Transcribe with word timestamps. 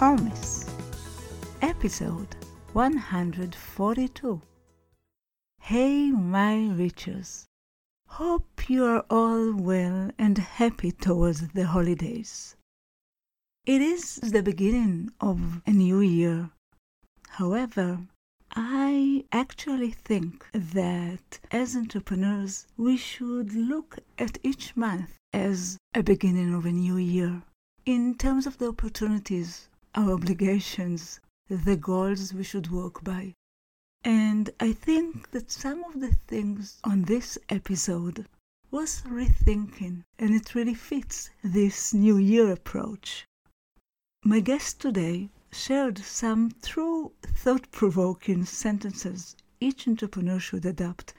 or 0.00 0.16
episode 1.60 2.36
142. 2.72 4.40
Hey, 5.60 6.10
my 6.12 6.68
riches, 6.68 7.46
Hope 8.06 8.70
you 8.70 8.84
are 8.84 9.04
all 9.10 9.52
well 9.52 10.12
and 10.16 10.38
happy 10.38 10.92
towards 10.92 11.48
the 11.48 11.66
holidays. 11.66 12.54
It 13.66 13.82
is 13.82 14.16
the 14.16 14.42
beginning 14.42 15.10
of 15.20 15.62
a 15.66 15.72
new 15.72 16.00
year. 16.00 16.50
However, 17.28 18.06
I 18.52 19.24
actually 19.32 19.90
think 19.90 20.46
that 20.52 21.40
as 21.50 21.74
entrepreneurs, 21.74 22.68
we 22.76 22.96
should 22.96 23.52
look 23.52 23.98
at 24.16 24.38
each 24.44 24.76
month 24.76 25.16
as 25.32 25.76
a 25.92 26.04
beginning 26.04 26.54
of 26.54 26.66
a 26.66 26.72
new 26.72 26.98
year. 26.98 27.42
In 27.84 28.14
terms 28.14 28.46
of 28.46 28.58
the 28.58 28.68
opportunities, 28.68 29.67
our 29.94 30.12
obligations, 30.12 31.20
the 31.48 31.76
goals 31.76 32.34
we 32.34 32.44
should 32.44 32.70
work 32.70 33.02
by. 33.02 33.34
And 34.04 34.50
I 34.60 34.72
think 34.72 35.30
that 35.32 35.50
some 35.50 35.82
of 35.84 36.00
the 36.00 36.14
things 36.26 36.78
on 36.84 37.02
this 37.02 37.38
episode 37.48 38.26
was 38.70 39.02
rethinking, 39.02 40.04
and 40.18 40.34
it 40.34 40.54
really 40.54 40.74
fits 40.74 41.30
this 41.42 41.94
New 41.94 42.16
Year 42.16 42.52
approach. 42.52 43.26
My 44.24 44.40
guest 44.40 44.80
today 44.80 45.30
shared 45.50 45.98
some 45.98 46.52
true 46.62 47.12
thought 47.22 47.70
provoking 47.70 48.44
sentences 48.44 49.34
each 49.60 49.88
entrepreneur 49.88 50.38
should 50.38 50.66
adopt, 50.66 51.14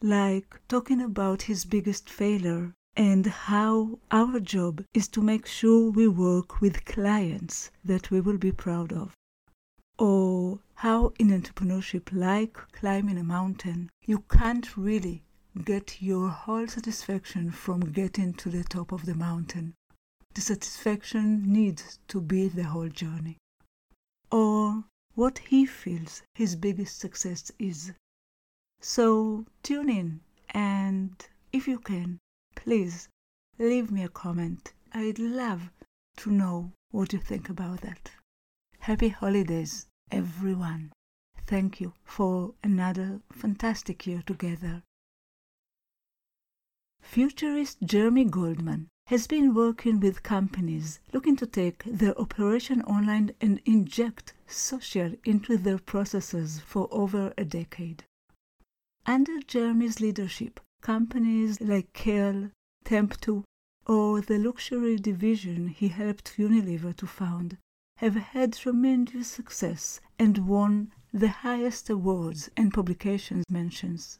like 0.00 0.60
talking 0.68 1.00
about 1.00 1.42
his 1.42 1.64
biggest 1.64 2.08
failure 2.08 2.74
and 2.96 3.26
how 3.26 3.98
our 4.10 4.40
job 4.40 4.84
is 4.94 5.08
to 5.08 5.20
make 5.20 5.46
sure 5.46 5.90
we 5.90 6.08
work 6.08 6.60
with 6.60 6.84
clients 6.84 7.70
that 7.84 8.10
we 8.10 8.20
will 8.20 8.38
be 8.38 8.52
proud 8.52 8.92
of. 8.92 9.14
Or 9.98 10.60
how 10.74 11.12
in 11.18 11.28
entrepreneurship, 11.28 12.08
like 12.12 12.54
climbing 12.72 13.18
a 13.18 13.24
mountain, 13.24 13.90
you 14.04 14.24
can't 14.30 14.76
really 14.76 15.22
get 15.64 16.02
your 16.02 16.28
whole 16.28 16.66
satisfaction 16.66 17.50
from 17.50 17.80
getting 17.80 18.34
to 18.34 18.50
the 18.50 18.64
top 18.64 18.92
of 18.92 19.06
the 19.06 19.14
mountain. 19.14 19.74
The 20.34 20.40
satisfaction 20.40 21.52
needs 21.52 21.98
to 22.08 22.20
be 22.20 22.48
the 22.48 22.64
whole 22.64 22.88
journey 22.88 23.38
or 24.30 24.84
what 25.14 25.38
he 25.38 25.64
feels 25.64 26.22
his 26.34 26.56
biggest 26.56 26.98
success 26.98 27.50
is. 27.58 27.92
So 28.80 29.46
tune 29.62 29.88
in 29.88 30.20
and 30.50 31.26
if 31.52 31.66
you 31.66 31.78
can, 31.78 32.18
please 32.56 33.08
leave 33.58 33.92
me 33.92 34.02
a 34.02 34.08
comment. 34.08 34.72
I'd 34.92 35.20
love 35.20 35.70
to 36.16 36.30
know 36.30 36.72
what 36.90 37.12
you 37.12 37.20
think 37.20 37.48
about 37.48 37.82
that. 37.82 38.10
Happy 38.80 39.10
holidays, 39.10 39.86
everyone. 40.10 40.92
Thank 41.46 41.80
you 41.80 41.92
for 42.04 42.54
another 42.64 43.20
fantastic 43.30 44.06
year 44.06 44.22
together. 44.26 44.82
Futurist 47.00 47.78
Jeremy 47.82 48.24
Goldman 48.24 48.88
has 49.06 49.28
been 49.28 49.54
working 49.54 50.00
with 50.00 50.24
companies 50.24 50.98
looking 51.12 51.36
to 51.36 51.46
take 51.46 51.84
their 51.84 52.18
operation 52.18 52.82
online 52.82 53.30
and 53.40 53.60
inject 53.64 54.34
social 54.48 55.12
into 55.24 55.56
their 55.56 55.78
processes 55.78 56.60
for 56.66 56.88
over 56.90 57.32
a 57.38 57.44
decade. 57.44 58.02
Under 59.06 59.40
Jeremy's 59.46 60.00
leadership, 60.00 60.58
companies 60.80 61.60
like 61.60 61.92
Kale, 61.92 62.50
Temp2, 62.84 63.44
or 63.86 64.20
the 64.20 64.38
luxury 64.38 64.96
division 64.96 65.68
he 65.68 65.88
helped 65.88 66.36
Unilever 66.36 66.94
to 66.96 67.06
found 67.06 67.58
have 67.98 68.14
had 68.14 68.52
tremendous 68.52 69.28
success 69.28 70.00
and 70.18 70.46
won 70.46 70.92
the 71.12 71.28
highest 71.28 71.88
awards 71.88 72.50
and 72.56 72.74
publications 72.74 73.44
mentions. 73.48 74.18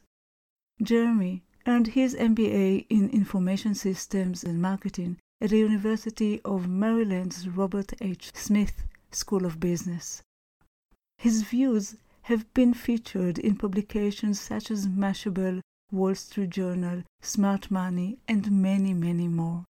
Jeremy 0.81 1.43
earned 1.67 1.87
his 1.87 2.15
MBA 2.15 2.87
in 2.89 3.09
Information 3.09 3.75
Systems 3.75 4.43
and 4.43 4.61
Marketing 4.61 5.17
at 5.41 5.51
the 5.51 5.59
University 5.59 6.41
of 6.43 6.67
Maryland's 6.67 7.47
Robert 7.47 7.93
H. 8.01 8.31
Smith 8.33 8.83
School 9.11 9.45
of 9.45 9.59
Business. 9.59 10.23
His 11.17 11.43
views 11.43 11.97
have 12.23 12.51
been 12.53 12.73
featured 12.73 13.37
in 13.37 13.57
publications 13.57 14.39
such 14.39 14.71
as 14.71 14.87
Mashable, 14.87 15.61
Wall 15.89 16.15
Street 16.15 16.49
Journal, 16.49 17.03
Smart 17.21 17.71
Money, 17.71 18.19
and 18.27 18.51
many, 18.51 18.93
many 18.93 19.29
more. 19.29 19.63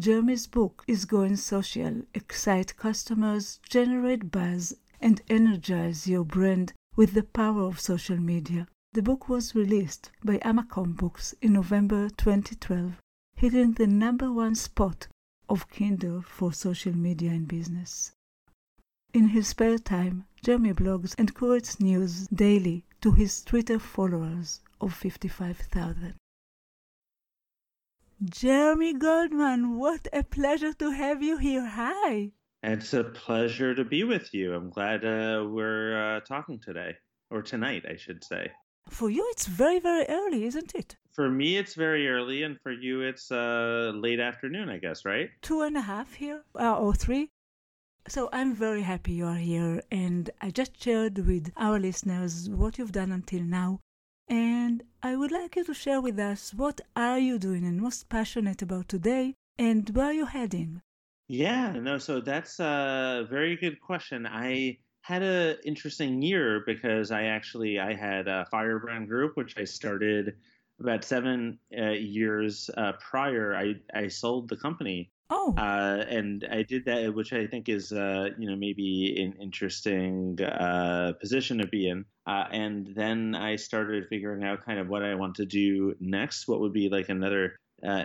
Jeremy's 0.00 0.48
book 0.48 0.82
is 0.88 1.04
Going 1.04 1.36
Social, 1.36 2.02
excite 2.12 2.76
customers, 2.76 3.60
generate 3.68 4.32
buzz, 4.32 4.74
and 5.00 5.22
energize 5.28 6.08
your 6.08 6.24
brand 6.24 6.72
with 6.96 7.14
the 7.14 7.22
power 7.22 7.62
of 7.62 7.78
social 7.78 8.16
media. 8.16 8.66
The 8.94 9.02
book 9.02 9.28
was 9.28 9.54
released 9.54 10.10
by 10.24 10.38
Amacom 10.38 10.96
Books 10.96 11.36
in 11.40 11.52
November 11.52 12.08
2012, 12.08 13.00
hitting 13.36 13.72
the 13.74 13.86
number 13.86 14.32
one 14.32 14.56
spot 14.56 15.06
of 15.48 15.70
Kindle 15.70 16.22
for 16.22 16.52
social 16.52 16.96
media 16.96 17.30
and 17.30 17.46
business. 17.46 18.10
In 19.12 19.28
his 19.28 19.46
spare 19.46 19.78
time, 19.78 20.24
Jeremy 20.42 20.72
blogs 20.72 21.14
and 21.16 21.32
curates 21.32 21.78
news 21.78 22.26
daily 22.26 22.84
to 23.00 23.12
his 23.12 23.42
Twitter 23.42 23.78
followers 23.78 24.60
of 24.84 24.92
55,000. 24.92 26.14
Jeremy 28.22 28.92
Goldman, 28.92 29.78
what 29.78 30.06
a 30.12 30.22
pleasure 30.22 30.74
to 30.74 30.90
have 30.90 31.22
you 31.22 31.38
here. 31.38 31.64
Hi. 31.66 32.32
It's 32.62 32.92
a 32.92 33.04
pleasure 33.04 33.74
to 33.74 33.84
be 33.84 34.04
with 34.04 34.32
you. 34.34 34.54
I'm 34.54 34.68
glad 34.68 35.04
uh, 35.04 35.46
we're 35.48 36.16
uh, 36.16 36.20
talking 36.20 36.60
today, 36.60 36.96
or 37.30 37.40
tonight, 37.42 37.84
I 37.88 37.96
should 37.96 38.22
say. 38.22 38.50
For 38.90 39.08
you, 39.08 39.26
it's 39.30 39.46
very, 39.46 39.80
very 39.80 40.04
early, 40.06 40.44
isn't 40.44 40.74
it? 40.74 40.96
For 41.12 41.30
me, 41.30 41.56
it's 41.56 41.74
very 41.74 42.06
early, 42.08 42.42
and 42.42 42.60
for 42.60 42.72
you, 42.72 43.00
it's 43.00 43.32
uh, 43.32 43.92
late 43.94 44.20
afternoon, 44.20 44.68
I 44.68 44.78
guess, 44.78 45.06
right? 45.06 45.30
Two 45.40 45.62
and 45.62 45.76
a 45.78 45.82
half 45.82 46.12
here, 46.14 46.44
uh, 46.60 46.76
or 46.76 46.94
three. 46.94 47.30
So 48.06 48.28
I'm 48.34 48.54
very 48.54 48.82
happy 48.82 49.12
you 49.12 49.26
are 49.26 49.36
here, 49.52 49.82
and 49.90 50.28
I 50.42 50.50
just 50.50 50.82
shared 50.82 51.26
with 51.26 51.52
our 51.56 51.78
listeners 51.78 52.50
what 52.50 52.76
you've 52.76 52.92
done 52.92 53.12
until 53.12 53.42
now. 53.42 53.80
And 54.28 54.82
I 55.02 55.16
would 55.16 55.30
like 55.30 55.56
you 55.56 55.64
to 55.64 55.74
share 55.74 56.00
with 56.00 56.18
us 56.18 56.54
what 56.54 56.80
are 56.96 57.18
you 57.18 57.38
doing 57.38 57.64
and 57.64 57.80
most 57.80 58.08
passionate 58.08 58.62
about 58.62 58.88
today, 58.88 59.34
and 59.58 59.88
where 59.90 60.06
are 60.06 60.12
you 60.12 60.26
heading? 60.26 60.82
Yeah, 61.28 61.72
no, 61.72 61.98
so 61.98 62.20
that's 62.20 62.60
a 62.60 63.26
very 63.30 63.56
good 63.56 63.80
question. 63.80 64.26
I 64.26 64.78
had 65.02 65.22
an 65.22 65.56
interesting 65.64 66.22
year 66.22 66.62
because 66.66 67.10
I 67.10 67.24
actually 67.24 67.78
I 67.78 67.94
had 67.94 68.28
a 68.28 68.46
Firebrand 68.50 69.08
Group, 69.08 69.36
which 69.36 69.56
I 69.58 69.64
started 69.64 70.34
about 70.80 71.04
seven 71.04 71.58
uh, 71.76 71.90
years 71.90 72.70
uh, 72.76 72.92
prior. 73.00 73.54
I 73.54 73.74
I 73.94 74.08
sold 74.08 74.48
the 74.48 74.56
company. 74.56 75.10
Oh. 75.30 75.54
Uh, 75.56 76.04
and 76.08 76.46
I 76.50 76.62
did 76.62 76.84
that, 76.84 77.14
which 77.14 77.32
I 77.32 77.46
think 77.46 77.68
is, 77.68 77.92
uh, 77.92 78.30
you 78.38 78.48
know, 78.48 78.56
maybe 78.56 79.16
an 79.22 79.40
interesting 79.40 80.40
uh, 80.42 81.12
position 81.20 81.58
to 81.58 81.66
be 81.66 81.88
in. 81.88 82.04
Uh, 82.26 82.44
and 82.50 82.92
then 82.94 83.34
I 83.34 83.56
started 83.56 84.06
figuring 84.08 84.44
out 84.44 84.64
kind 84.64 84.78
of 84.78 84.88
what 84.88 85.02
I 85.02 85.14
want 85.14 85.34
to 85.36 85.46
do 85.46 85.94
next. 86.00 86.46
What 86.46 86.60
would 86.60 86.72
be 86.72 86.88
like 86.88 87.08
another 87.08 87.58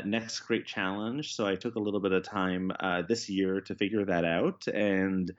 next 0.06 0.40
great 0.42 0.66
challenge? 0.66 1.36
So 1.36 1.46
I 1.46 1.56
took 1.56 1.76
a 1.76 1.80
little 1.80 2.00
bit 2.00 2.12
of 2.12 2.24
time 2.24 2.72
this 3.08 3.30
year 3.30 3.62
to 3.62 3.76
figure 3.76 4.06
that 4.06 4.26
out, 4.26 4.68
and 4.68 5.32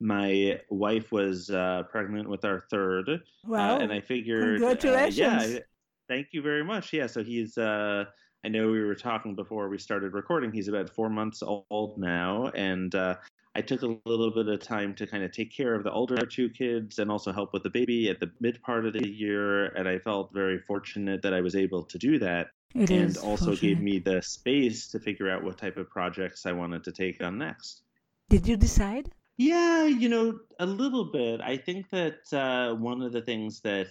my 0.00 0.60
wife 0.70 1.10
was 1.10 1.50
uh, 1.50 1.82
pregnant 1.90 2.28
with 2.28 2.44
our 2.44 2.64
third. 2.70 3.08
Uh, 3.08 3.16
wow. 3.44 3.76
Uh, 3.76 3.80
and 3.80 3.92
I 3.92 4.00
figured. 4.00 4.60
Congratulations. 4.60 5.44
Uh, 5.44 5.48
yeah. 5.48 5.58
Thank 6.08 6.28
you 6.32 6.42
very 6.42 6.64
much. 6.64 6.92
Yeah. 6.92 7.06
So 7.06 7.22
he's. 7.22 7.58
I 8.44 8.48
know 8.48 8.70
we 8.70 8.84
were 8.84 8.94
talking 8.94 9.34
before 9.34 9.68
we 9.68 9.78
started 9.78 10.12
recording. 10.12 10.52
He's 10.52 10.68
about 10.68 10.90
four 10.90 11.08
months 11.08 11.42
old 11.42 11.98
now, 11.98 12.50
and 12.54 12.94
uh, 12.94 13.16
I 13.54 13.62
took 13.62 13.82
a 13.82 13.98
little 14.06 14.30
bit 14.30 14.46
of 14.46 14.60
time 14.60 14.94
to 14.94 15.06
kind 15.06 15.24
of 15.24 15.32
take 15.32 15.52
care 15.52 15.74
of 15.74 15.82
the 15.82 15.90
older 15.90 16.24
two 16.24 16.48
kids 16.48 17.00
and 17.00 17.10
also 17.10 17.32
help 17.32 17.52
with 17.52 17.64
the 17.64 17.70
baby 17.70 18.08
at 18.08 18.20
the 18.20 18.30
mid 18.40 18.62
part 18.62 18.86
of 18.86 18.92
the 18.92 19.08
year. 19.08 19.66
And 19.66 19.88
I 19.88 19.98
felt 19.98 20.32
very 20.32 20.60
fortunate 20.60 21.22
that 21.22 21.34
I 21.34 21.40
was 21.40 21.56
able 21.56 21.82
to 21.84 21.98
do 21.98 22.20
that. 22.20 22.50
It 22.74 22.90
and 22.90 23.16
also 23.16 23.46
fortunate. 23.46 23.60
gave 23.60 23.80
me 23.80 23.98
the 23.98 24.22
space 24.22 24.86
to 24.88 25.00
figure 25.00 25.28
out 25.28 25.42
what 25.42 25.58
type 25.58 25.76
of 25.76 25.90
projects 25.90 26.46
I 26.46 26.52
wanted 26.52 26.84
to 26.84 26.92
take 26.92 27.20
on 27.22 27.38
next. 27.38 27.82
Did 28.28 28.46
you 28.46 28.56
decide? 28.56 29.10
Yeah, 29.38 29.86
you 29.86 30.08
know, 30.08 30.38
a 30.60 30.66
little 30.66 31.10
bit. 31.10 31.40
I 31.40 31.56
think 31.56 31.90
that 31.90 32.32
uh, 32.32 32.74
one 32.74 33.02
of 33.02 33.12
the 33.12 33.22
things 33.22 33.60
that 33.62 33.88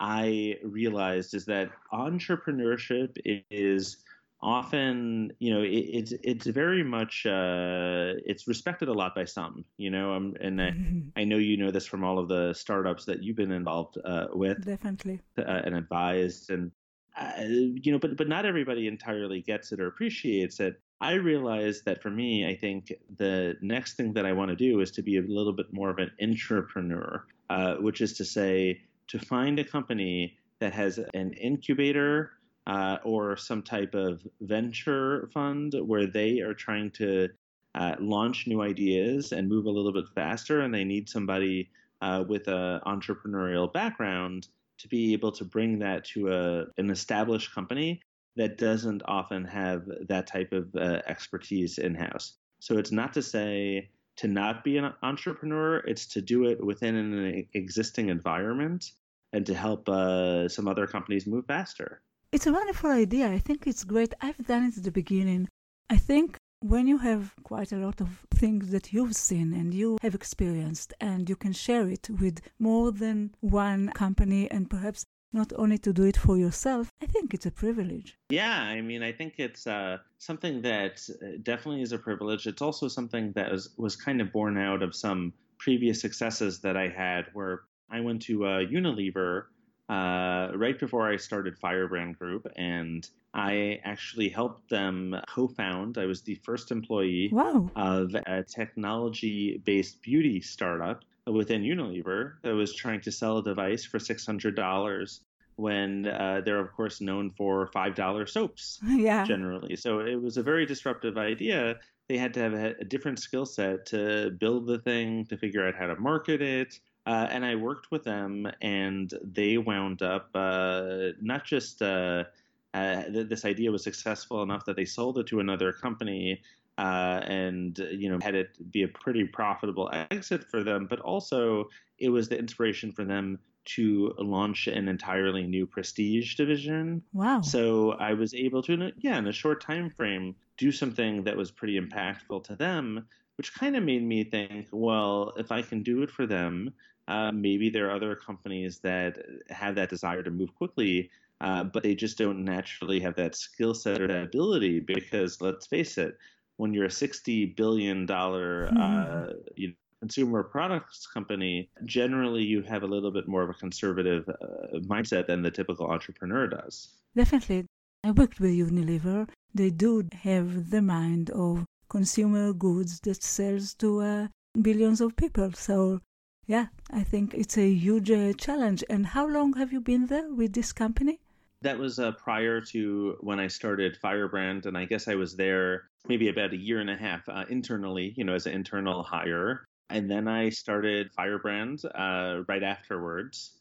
I 0.00 0.56
realized 0.62 1.34
is 1.34 1.44
that 1.46 1.70
entrepreneurship 1.92 3.16
is 3.50 3.98
often, 4.44 5.32
you 5.38 5.52
know, 5.52 5.62
it, 5.62 5.68
it's 5.68 6.12
it's 6.22 6.46
very 6.46 6.82
much 6.82 7.26
uh, 7.26 8.12
it's 8.26 8.46
respected 8.46 8.88
a 8.88 8.92
lot 8.92 9.14
by 9.14 9.24
some, 9.24 9.64
you 9.78 9.90
know, 9.90 10.12
um, 10.14 10.34
and 10.40 10.60
I, 10.60 10.74
I, 11.16 11.24
know 11.24 11.38
you 11.38 11.56
know 11.56 11.70
this 11.70 11.86
from 11.86 12.04
all 12.04 12.18
of 12.18 12.28
the 12.28 12.52
startups 12.52 13.04
that 13.06 13.22
you've 13.22 13.36
been 13.36 13.52
involved 13.52 13.98
uh, 14.04 14.26
with, 14.32 14.64
definitely, 14.64 15.20
uh, 15.38 15.42
and 15.64 15.74
advised, 15.74 16.50
and 16.50 16.70
uh, 17.16 17.32
you 17.38 17.92
know, 17.92 17.98
but 17.98 18.16
but 18.16 18.28
not 18.28 18.44
everybody 18.44 18.86
entirely 18.86 19.40
gets 19.40 19.72
it 19.72 19.80
or 19.80 19.86
appreciates 19.86 20.60
it. 20.60 20.80
I 21.00 21.14
realized 21.14 21.84
that 21.86 22.02
for 22.02 22.10
me, 22.10 22.46
I 22.46 22.54
think 22.54 22.92
the 23.16 23.56
next 23.60 23.94
thing 23.94 24.12
that 24.14 24.26
I 24.26 24.32
want 24.32 24.50
to 24.50 24.56
do 24.56 24.80
is 24.80 24.90
to 24.92 25.02
be 25.02 25.18
a 25.18 25.22
little 25.22 25.52
bit 25.52 25.66
more 25.72 25.90
of 25.90 25.98
an 25.98 26.10
entrepreneur, 26.20 27.26
uh, 27.50 27.74
which 27.76 28.00
is 28.00 28.14
to 28.14 28.24
say, 28.24 28.80
to 29.08 29.18
find 29.18 29.58
a 29.58 29.64
company 29.64 30.36
that 30.60 30.72
has 30.72 30.98
an 31.14 31.32
incubator 31.34 32.32
uh, 32.66 32.98
or 33.04 33.36
some 33.36 33.62
type 33.62 33.94
of 33.94 34.22
venture 34.40 35.28
fund 35.32 35.74
where 35.84 36.06
they 36.06 36.40
are 36.40 36.54
trying 36.54 36.90
to 36.90 37.28
uh, 37.74 37.96
launch 38.00 38.46
new 38.46 38.62
ideas 38.62 39.32
and 39.32 39.48
move 39.48 39.66
a 39.66 39.70
little 39.70 39.92
bit 39.92 40.04
faster, 40.14 40.60
and 40.60 40.72
they 40.72 40.84
need 40.84 41.08
somebody 41.08 41.70
uh, 42.00 42.24
with 42.26 42.46
an 42.48 42.80
entrepreneurial 42.86 43.72
background 43.72 44.48
to 44.78 44.88
be 44.88 45.12
able 45.12 45.32
to 45.32 45.44
bring 45.44 45.78
that 45.78 46.04
to 46.04 46.32
a, 46.32 46.64
an 46.78 46.90
established 46.90 47.54
company 47.54 48.00
that 48.36 48.58
doesn't 48.58 49.02
often 49.06 49.44
have 49.44 49.82
that 50.08 50.26
type 50.26 50.52
of 50.52 50.74
uh, 50.74 51.00
expertise 51.06 51.78
in 51.78 51.94
house. 51.94 52.34
So 52.58 52.78
it's 52.78 52.92
not 52.92 53.12
to 53.14 53.22
say 53.22 53.90
to 54.16 54.28
not 54.28 54.64
be 54.64 54.76
an 54.76 54.92
entrepreneur, 55.02 55.78
it's 55.78 56.06
to 56.06 56.20
do 56.20 56.44
it 56.44 56.64
within 56.64 56.94
an 56.94 57.46
existing 57.54 58.08
environment 58.08 58.92
and 59.32 59.44
to 59.46 59.54
help 59.54 59.88
uh, 59.88 60.48
some 60.48 60.68
other 60.68 60.86
companies 60.86 61.26
move 61.26 61.46
faster. 61.46 62.00
It's 62.32 62.46
a 62.46 62.52
wonderful 62.52 62.90
idea. 62.90 63.28
I 63.28 63.38
think 63.38 63.66
it's 63.66 63.84
great. 63.84 64.14
I've 64.20 64.46
done 64.46 64.64
it 64.64 64.76
at 64.76 64.84
the 64.84 64.90
beginning. 64.90 65.48
I 65.90 65.96
think 65.96 66.36
when 66.60 66.86
you 66.86 66.98
have 66.98 67.34
quite 67.42 67.72
a 67.72 67.76
lot 67.76 68.00
of 68.00 68.24
things 68.32 68.70
that 68.70 68.92
you've 68.92 69.14
seen 69.14 69.52
and 69.52 69.74
you 69.74 69.98
have 70.02 70.14
experienced 70.14 70.94
and 71.00 71.28
you 71.28 71.36
can 71.36 71.52
share 71.52 71.88
it 71.88 72.08
with 72.08 72.40
more 72.58 72.90
than 72.90 73.34
one 73.40 73.90
company 73.90 74.50
and 74.50 74.70
perhaps 74.70 75.04
not 75.34 75.52
only 75.56 75.78
to 75.78 75.92
do 75.92 76.04
it 76.04 76.16
for 76.16 76.38
yourself, 76.38 76.90
I 77.02 77.06
think 77.06 77.34
it's 77.34 77.44
a 77.44 77.50
privilege. 77.50 78.16
Yeah, 78.30 78.56
I 78.76 78.80
mean, 78.80 79.02
I 79.02 79.12
think 79.12 79.34
it's 79.38 79.66
uh, 79.66 79.98
something 80.18 80.62
that 80.62 81.02
uh, 81.10 81.38
definitely 81.42 81.82
is 81.82 81.92
a 81.92 81.98
privilege. 81.98 82.46
It's 82.46 82.62
also 82.62 82.86
something 82.88 83.32
that 83.32 83.50
was, 83.50 83.70
was 83.76 83.96
kind 83.96 84.20
of 84.20 84.32
born 84.32 84.56
out 84.56 84.82
of 84.82 84.94
some 84.94 85.32
previous 85.58 86.00
successes 86.00 86.60
that 86.60 86.76
I 86.76 86.88
had 86.88 87.26
where 87.32 87.62
I 87.90 88.00
went 88.00 88.22
to 88.22 88.46
uh, 88.46 88.58
Unilever 88.60 89.44
uh, 89.88 90.48
right 90.56 90.78
before 90.78 91.10
I 91.10 91.16
started 91.16 91.58
Firebrand 91.58 92.18
Group, 92.18 92.46
and 92.56 93.06
I 93.34 93.80
actually 93.84 94.28
helped 94.28 94.70
them 94.70 95.14
co 95.28 95.48
found. 95.48 95.98
I 95.98 96.06
was 96.06 96.22
the 96.22 96.36
first 96.36 96.70
employee 96.70 97.30
wow. 97.32 97.70
of 97.76 98.14
a 98.14 98.42
technology 98.44 99.60
based 99.64 100.00
beauty 100.00 100.40
startup 100.40 101.04
within 101.26 101.62
Unilever 101.62 102.34
that 102.42 102.54
was 102.54 102.74
trying 102.74 103.00
to 103.02 103.12
sell 103.12 103.38
a 103.38 103.42
device 103.42 103.84
for 103.84 103.98
$600 103.98 105.20
when 105.56 106.06
uh, 106.06 106.42
they're, 106.44 106.58
of 106.58 106.72
course, 106.72 107.00
known 107.00 107.30
for 107.30 107.70
$5 107.74 108.28
soaps 108.28 108.80
yeah. 108.86 109.24
generally. 109.24 109.76
So 109.76 110.00
it 110.00 110.20
was 110.20 110.36
a 110.36 110.42
very 110.42 110.66
disruptive 110.66 111.16
idea. 111.16 111.76
They 112.08 112.18
had 112.18 112.34
to 112.34 112.40
have 112.40 112.54
a, 112.54 112.74
a 112.80 112.84
different 112.84 113.18
skill 113.18 113.46
set 113.46 113.86
to 113.86 114.30
build 114.38 114.66
the 114.66 114.78
thing, 114.78 115.24
to 115.26 115.36
figure 115.36 115.66
out 115.66 115.74
how 115.74 115.86
to 115.86 115.96
market 115.96 116.42
it. 116.42 116.78
Uh, 117.06 117.28
and 117.30 117.44
I 117.44 117.54
worked 117.54 117.90
with 117.90 118.02
them, 118.02 118.50
and 118.62 119.12
they 119.22 119.58
wound 119.58 120.02
up 120.02 120.30
uh, 120.34 121.10
not 121.20 121.44
just 121.44 121.82
uh, 121.82 122.24
uh, 122.72 123.02
th- 123.04 123.28
this 123.28 123.44
idea 123.44 123.70
was 123.70 123.84
successful 123.84 124.42
enough 124.42 124.64
that 124.64 124.76
they 124.76 124.86
sold 124.86 125.18
it 125.18 125.26
to 125.28 125.40
another 125.40 125.72
company 125.72 126.42
uh, 126.78 127.20
and 127.24 127.78
you 127.92 128.08
know 128.08 128.18
had 128.20 128.34
it 128.34 128.48
be 128.72 128.82
a 128.82 128.88
pretty 128.88 129.24
profitable 129.24 129.90
exit 130.10 130.44
for 130.50 130.62
them, 130.64 130.86
but 130.88 131.00
also 131.00 131.68
it 131.98 132.08
was 132.08 132.28
the 132.28 132.38
inspiration 132.38 132.92
for 132.92 133.04
them 133.04 133.38
to 133.64 134.12
launch 134.18 134.66
an 134.66 134.88
entirely 134.88 135.46
new 135.46 135.66
prestige 135.66 136.34
division. 136.34 137.02
Wow! 137.12 137.40
So 137.40 137.92
I 137.92 138.12
was 138.12 138.34
able 138.34 138.62
to, 138.62 138.92
yeah, 138.98 139.18
in 139.18 139.26
a 139.26 139.32
short 139.32 139.60
time 139.60 139.90
frame, 139.90 140.34
do 140.58 140.70
something 140.70 141.24
that 141.24 141.36
was 141.36 141.50
pretty 141.50 141.80
impactful 141.80 142.44
to 142.44 142.56
them, 142.56 143.06
which 143.36 143.54
kind 143.54 143.76
of 143.76 143.82
made 143.82 144.02
me 144.02 144.24
think, 144.24 144.68
well, 144.70 145.32
if 145.36 145.50
I 145.50 145.62
can 145.62 145.82
do 145.82 146.02
it 146.02 146.10
for 146.10 146.26
them, 146.26 146.74
uh, 147.08 147.32
maybe 147.32 147.70
there 147.70 147.88
are 147.88 147.96
other 147.96 148.16
companies 148.16 148.80
that 148.80 149.18
have 149.50 149.74
that 149.76 149.90
desire 149.90 150.22
to 150.22 150.30
move 150.30 150.54
quickly. 150.54 151.10
Uh, 151.40 151.64
but 151.64 151.82
they 151.82 151.94
just 151.94 152.16
don't 152.16 152.44
naturally 152.44 153.00
have 153.00 153.16
that 153.16 153.34
skill 153.34 153.74
set 153.74 154.00
or 154.00 154.06
that 154.06 154.22
ability 154.22 154.78
because 154.78 155.40
let's 155.42 155.66
face 155.66 155.98
it, 155.98 156.16
when 156.56 156.72
you're 156.74 156.86
a 156.86 156.90
sixty 156.90 157.46
billion 157.46 158.06
dollar 158.06 158.66
mm-hmm. 158.66 158.80
uh, 158.80 159.32
you 159.56 159.68
know, 159.68 159.74
consumer 160.00 160.42
products 160.42 161.06
company, 161.06 161.70
generally 161.84 162.42
you 162.42 162.62
have 162.62 162.82
a 162.82 162.86
little 162.86 163.10
bit 163.10 163.26
more 163.26 163.42
of 163.42 163.50
a 163.50 163.54
conservative 163.54 164.28
uh, 164.28 164.78
mindset 164.80 165.26
than 165.26 165.42
the 165.42 165.50
typical 165.50 165.86
entrepreneur 165.86 166.46
does. 166.46 166.88
Definitely, 167.16 167.64
I 168.02 168.10
worked 168.10 168.38
with 168.38 168.50
Unilever. 168.50 169.28
They 169.54 169.70
do 169.70 170.06
have 170.22 170.70
the 170.70 170.82
mind 170.82 171.30
of 171.30 171.64
consumer 171.88 172.52
goods 172.52 173.00
that 173.00 173.22
sells 173.22 173.72
to 173.74 174.00
uh, 174.00 174.28
billions 174.60 175.00
of 175.00 175.16
people. 175.16 175.52
So, 175.52 176.00
yeah, 176.46 176.66
I 176.90 177.02
think 177.02 177.32
it's 177.32 177.56
a 177.56 177.70
huge 177.72 178.10
uh, 178.10 178.32
challenge. 178.34 178.84
And 178.90 179.06
how 179.06 179.26
long 179.26 179.54
have 179.54 179.72
you 179.72 179.80
been 179.80 180.06
there 180.06 180.32
with 180.32 180.52
this 180.52 180.72
company? 180.72 181.20
That 181.64 181.78
was 181.78 181.98
uh, 181.98 182.12
prior 182.12 182.60
to 182.60 183.16
when 183.20 183.40
I 183.40 183.48
started 183.48 183.96
Firebrand, 183.96 184.66
and 184.66 184.76
I 184.76 184.84
guess 184.84 185.08
I 185.08 185.14
was 185.14 185.34
there 185.34 185.88
maybe 186.06 186.28
about 186.28 186.52
a 186.52 186.58
year 186.58 186.80
and 186.80 186.90
a 186.90 186.96
half 186.96 187.26
uh, 187.28 187.44
internally, 187.48 188.12
you 188.16 188.24
know, 188.24 188.34
as 188.34 188.46
an 188.46 188.52
internal 188.52 189.02
hire. 189.02 189.66
And 189.88 190.10
then 190.10 190.28
I 190.28 190.50
started 190.50 191.10
Firebrand 191.12 191.82
uh, 191.94 192.42
right 192.48 192.62
afterwards. 192.62 193.52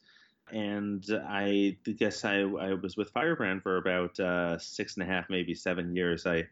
And 0.51 1.03
I 1.25 1.77
guess 1.97 2.25
I, 2.25 2.41
I 2.41 2.73
was 2.73 2.97
with 2.97 3.09
Firebrand 3.11 3.63
for 3.63 3.77
about 3.77 4.19
uh, 4.19 4.57
six 4.59 4.97
and 4.97 5.03
a 5.03 5.11
half, 5.11 5.29
maybe 5.29 5.55
seven 5.55 5.95
years. 5.95 6.25
I 6.25 6.43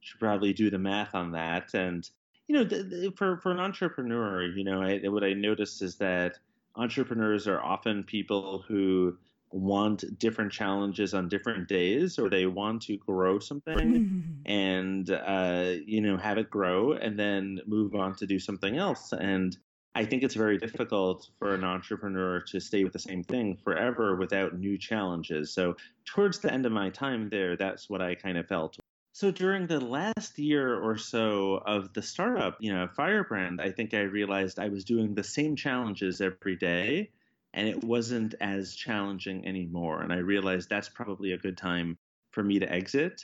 should 0.00 0.20
probably 0.20 0.52
do 0.52 0.68
the 0.68 0.78
math 0.78 1.14
on 1.14 1.32
that. 1.32 1.72
And, 1.72 2.08
you 2.48 2.54
know, 2.54 2.66
th- 2.66 2.90
th- 2.90 3.14
for, 3.16 3.38
for 3.38 3.50
an 3.50 3.60
entrepreneur, 3.60 4.46
you 4.46 4.64
know, 4.64 4.82
I, 4.82 5.00
what 5.08 5.24
I 5.24 5.32
noticed 5.32 5.80
is 5.80 5.96
that 5.96 6.38
entrepreneurs 6.76 7.48
are 7.48 7.62
often 7.62 8.04
people 8.04 8.62
who 8.68 9.16
want 9.50 10.18
different 10.18 10.52
challenges 10.52 11.14
on 11.14 11.28
different 11.28 11.68
days 11.68 12.18
or 12.18 12.28
they 12.28 12.46
want 12.46 12.82
to 12.82 12.96
grow 12.98 13.38
something 13.38 14.42
and 14.46 15.10
uh, 15.10 15.74
you 15.86 16.00
know 16.00 16.16
have 16.16 16.38
it 16.38 16.50
grow 16.50 16.92
and 16.92 17.18
then 17.18 17.60
move 17.66 17.94
on 17.94 18.14
to 18.16 18.26
do 18.26 18.38
something 18.38 18.76
else. 18.76 19.12
And 19.12 19.56
i 19.94 20.04
think 20.04 20.22
it's 20.22 20.34
very 20.34 20.58
difficult 20.58 21.28
for 21.38 21.54
an 21.54 21.64
entrepreneur 21.64 22.40
to 22.40 22.60
stay 22.60 22.84
with 22.84 22.92
the 22.92 22.98
same 22.98 23.24
thing 23.24 23.56
forever 23.64 24.16
without 24.16 24.58
new 24.58 24.76
challenges. 24.78 25.52
So 25.54 25.76
towards 26.04 26.40
the 26.40 26.52
end 26.52 26.66
of 26.66 26.72
my 26.72 26.90
time 26.90 27.28
there 27.30 27.56
that's 27.56 27.88
what 27.88 28.02
i 28.02 28.14
kind 28.14 28.38
of 28.38 28.46
felt. 28.46 28.76
So 29.12 29.32
during 29.32 29.66
the 29.66 29.80
last 29.80 30.38
year 30.38 30.78
or 30.78 30.96
so 30.96 31.60
of 31.66 31.92
the 31.94 32.02
startup 32.02 32.56
you 32.60 32.72
know 32.72 32.86
firebrand 32.94 33.60
i 33.60 33.70
think 33.70 33.94
i 33.94 34.00
realized 34.00 34.58
i 34.58 34.68
was 34.68 34.84
doing 34.84 35.14
the 35.14 35.24
same 35.24 35.56
challenges 35.56 36.20
every 36.20 36.56
day 36.56 37.10
and 37.54 37.68
it 37.68 37.82
wasn't 37.82 38.34
as 38.40 38.74
challenging 38.74 39.46
anymore. 39.46 40.02
And 40.02 40.12
I 40.12 40.18
realized 40.18 40.68
that's 40.68 40.88
probably 40.88 41.32
a 41.32 41.38
good 41.38 41.56
time 41.56 41.96
for 42.30 42.42
me 42.42 42.58
to 42.58 42.70
exit 42.70 43.22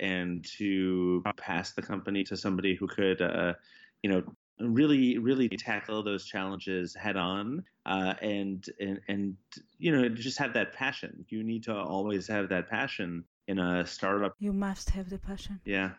and 0.00 0.44
to 0.58 1.22
pass 1.36 1.72
the 1.72 1.82
company 1.82 2.24
to 2.24 2.36
somebody 2.36 2.74
who 2.74 2.86
could, 2.86 3.20
uh, 3.20 3.54
you 4.02 4.10
know, 4.10 4.22
really, 4.60 5.18
really 5.18 5.48
tackle 5.48 6.02
those 6.02 6.24
challenges 6.24 6.94
head 6.94 7.16
on, 7.16 7.64
uh, 7.86 8.14
and 8.20 8.66
and 8.80 9.00
and 9.08 9.36
you 9.78 9.92
know, 9.92 10.08
just 10.08 10.38
have 10.38 10.52
that 10.54 10.72
passion. 10.72 11.24
You 11.28 11.42
need 11.44 11.64
to 11.64 11.74
always 11.74 12.26
have 12.28 12.48
that 12.48 12.68
passion 12.68 13.24
in 13.46 13.58
a 13.58 13.86
startup. 13.86 14.34
You 14.38 14.52
must 14.52 14.90
have 14.90 15.10
the 15.10 15.18
passion. 15.18 15.60
Yeah. 15.64 15.90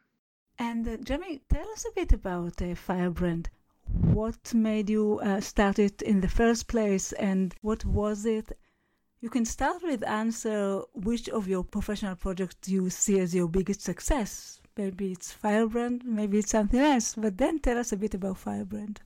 And 0.58 0.88
uh, 0.88 0.98
Jeremy, 0.98 1.42
tell 1.50 1.68
us 1.70 1.86
a 1.86 1.96
bit 1.96 2.12
about 2.12 2.62
uh, 2.62 2.76
Firebrand 2.76 3.50
what 3.94 4.54
made 4.54 4.90
you 4.90 5.20
uh, 5.20 5.42
start 5.42 5.80
it 5.80 6.02
in 6.02 6.22
the 6.22 6.28
first 6.28 6.68
place 6.68 7.12
and 7.14 7.56
what 7.62 7.86
was 7.86 8.26
it? 8.26 8.58
You 9.22 9.30
can 9.30 9.46
start 9.46 9.82
with 9.84 10.08
answer 10.08 10.82
which 10.94 11.28
of 11.30 11.48
your 11.48 11.64
professional 11.64 12.16
projects 12.16 12.70
you 12.70 12.90
see 12.90 13.20
as 13.20 13.36
your 13.36 13.48
biggest 13.48 13.82
success. 13.82 14.62
Maybe 14.78 15.12
it's 15.12 15.32
Firebrand, 15.32 16.04
maybe 16.06 16.40
it's 16.40 16.52
something 16.52 16.80
else, 16.80 17.16
but 17.16 17.38
then 17.38 17.60
tell 17.60 17.78
us 17.78 17.92
a 17.92 17.98
bit 17.98 18.14
about 18.14 18.38
Firebrand. 18.38 19.02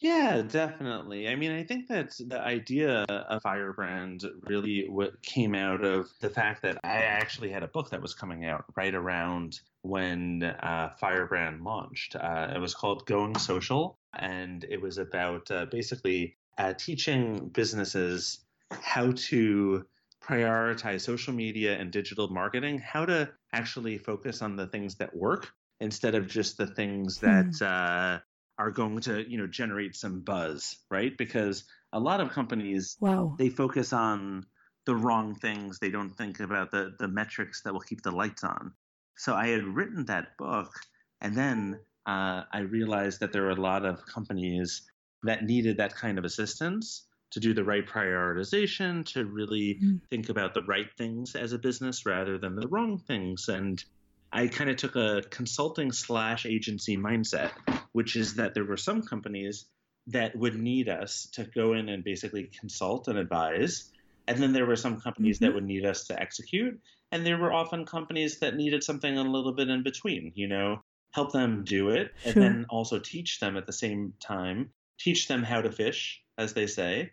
Yeah, 0.00 0.42
definitely. 0.42 1.28
I 1.28 1.34
mean, 1.34 1.50
I 1.50 1.64
think 1.64 1.88
that 1.88 2.14
the 2.24 2.40
idea 2.40 3.02
of 3.08 3.42
Firebrand 3.42 4.22
really 4.44 4.88
came 5.22 5.56
out 5.56 5.84
of 5.84 6.08
the 6.20 6.30
fact 6.30 6.62
that 6.62 6.78
I 6.84 6.98
actually 6.98 7.50
had 7.50 7.64
a 7.64 7.68
book 7.68 7.90
that 7.90 8.00
was 8.00 8.14
coming 8.14 8.44
out 8.44 8.64
right 8.76 8.94
around 8.94 9.60
when 9.82 10.42
uh, 10.42 10.90
Firebrand 11.00 11.62
launched. 11.64 12.16
Uh, 12.16 12.52
it 12.54 12.58
was 12.58 12.74
called 12.74 13.06
Going 13.06 13.36
Social, 13.38 13.98
and 14.18 14.64
it 14.64 14.80
was 14.80 14.98
about 14.98 15.50
uh, 15.50 15.66
basically 15.70 16.36
uh, 16.56 16.74
teaching 16.74 17.48
businesses 17.48 18.40
how 18.70 19.12
to 19.12 19.84
prioritize 20.22 21.00
social 21.00 21.32
media 21.32 21.78
and 21.78 21.90
digital 21.90 22.28
marketing, 22.28 22.78
how 22.78 23.06
to 23.06 23.30
actually 23.52 23.98
focus 23.98 24.42
on 24.42 24.56
the 24.56 24.66
things 24.66 24.96
that 24.96 25.14
work 25.16 25.48
instead 25.80 26.14
of 26.14 26.26
just 26.26 26.58
the 26.58 26.66
things 26.66 27.18
that 27.18 27.46
mm 27.46 28.20
are 28.60 28.72
going 28.72 28.98
to 28.98 29.22
you 29.30 29.38
know 29.38 29.46
generate 29.46 29.94
some 29.94 30.18
buzz 30.18 30.78
right? 30.90 31.16
Because 31.16 31.62
a 31.92 32.00
lot 32.00 32.20
of 32.20 32.30
companies 32.30 32.96
wow. 32.98 33.36
they 33.38 33.50
focus 33.50 33.92
on 33.92 34.44
the 34.84 34.96
wrong 34.96 35.36
things. 35.36 35.78
They 35.78 35.90
don't 35.90 36.10
think 36.10 36.40
about 36.40 36.72
the 36.72 36.92
the 36.98 37.06
metrics 37.06 37.62
that 37.62 37.72
will 37.72 37.80
keep 37.80 38.02
the 38.02 38.10
lights 38.10 38.42
on 38.42 38.72
so 39.18 39.34
i 39.34 39.48
had 39.48 39.64
written 39.64 40.04
that 40.06 40.36
book 40.38 40.72
and 41.20 41.36
then 41.36 41.78
uh, 42.06 42.42
i 42.52 42.60
realized 42.60 43.20
that 43.20 43.32
there 43.32 43.42
were 43.42 43.50
a 43.50 43.60
lot 43.60 43.84
of 43.84 44.04
companies 44.06 44.82
that 45.22 45.44
needed 45.44 45.76
that 45.76 45.94
kind 45.94 46.18
of 46.18 46.24
assistance 46.24 47.04
to 47.30 47.40
do 47.40 47.52
the 47.52 47.64
right 47.64 47.86
prioritization 47.86 49.04
to 49.04 49.26
really 49.26 49.78
mm. 49.84 50.00
think 50.08 50.30
about 50.30 50.54
the 50.54 50.62
right 50.62 50.88
things 50.96 51.34
as 51.34 51.52
a 51.52 51.58
business 51.58 52.06
rather 52.06 52.38
than 52.38 52.56
the 52.56 52.68
wrong 52.68 52.98
things 52.98 53.48
and 53.48 53.84
I 54.32 54.48
kind 54.48 54.68
of 54.68 54.76
took 54.76 54.96
a 54.96 55.22
consulting 55.30 55.92
slash 55.92 56.44
agency 56.44 56.96
mindset, 56.96 57.50
which 57.92 58.16
is 58.16 58.34
that 58.34 58.54
there 58.54 58.64
were 58.64 58.76
some 58.76 59.02
companies 59.02 59.66
that 60.08 60.36
would 60.36 60.54
need 60.54 60.88
us 60.88 61.28
to 61.32 61.44
go 61.44 61.74
in 61.74 61.88
and 61.88 62.04
basically 62.04 62.50
consult 62.58 63.08
and 63.08 63.18
advise. 63.18 63.90
And 64.26 64.42
then 64.42 64.52
there 64.52 64.66
were 64.66 64.76
some 64.76 65.00
companies 65.00 65.36
mm-hmm. 65.36 65.46
that 65.46 65.54
would 65.54 65.64
need 65.64 65.84
us 65.84 66.06
to 66.06 66.20
execute. 66.20 66.80
And 67.10 67.24
there 67.24 67.38
were 67.38 67.52
often 67.52 67.86
companies 67.86 68.38
that 68.40 68.56
needed 68.56 68.84
something 68.84 69.16
a 69.16 69.22
little 69.22 69.52
bit 69.52 69.68
in 69.68 69.82
between, 69.82 70.32
you 70.34 70.48
know, 70.48 70.82
help 71.12 71.32
them 71.32 71.64
do 71.64 71.88
it 71.88 72.12
and 72.24 72.34
then 72.34 72.66
also 72.68 72.98
teach 72.98 73.40
them 73.40 73.56
at 73.56 73.66
the 73.66 73.72
same 73.72 74.12
time, 74.20 74.70
teach 74.98 75.26
them 75.26 75.42
how 75.42 75.62
to 75.62 75.72
fish, 75.72 76.22
as 76.36 76.52
they 76.52 76.66
say. 76.66 77.10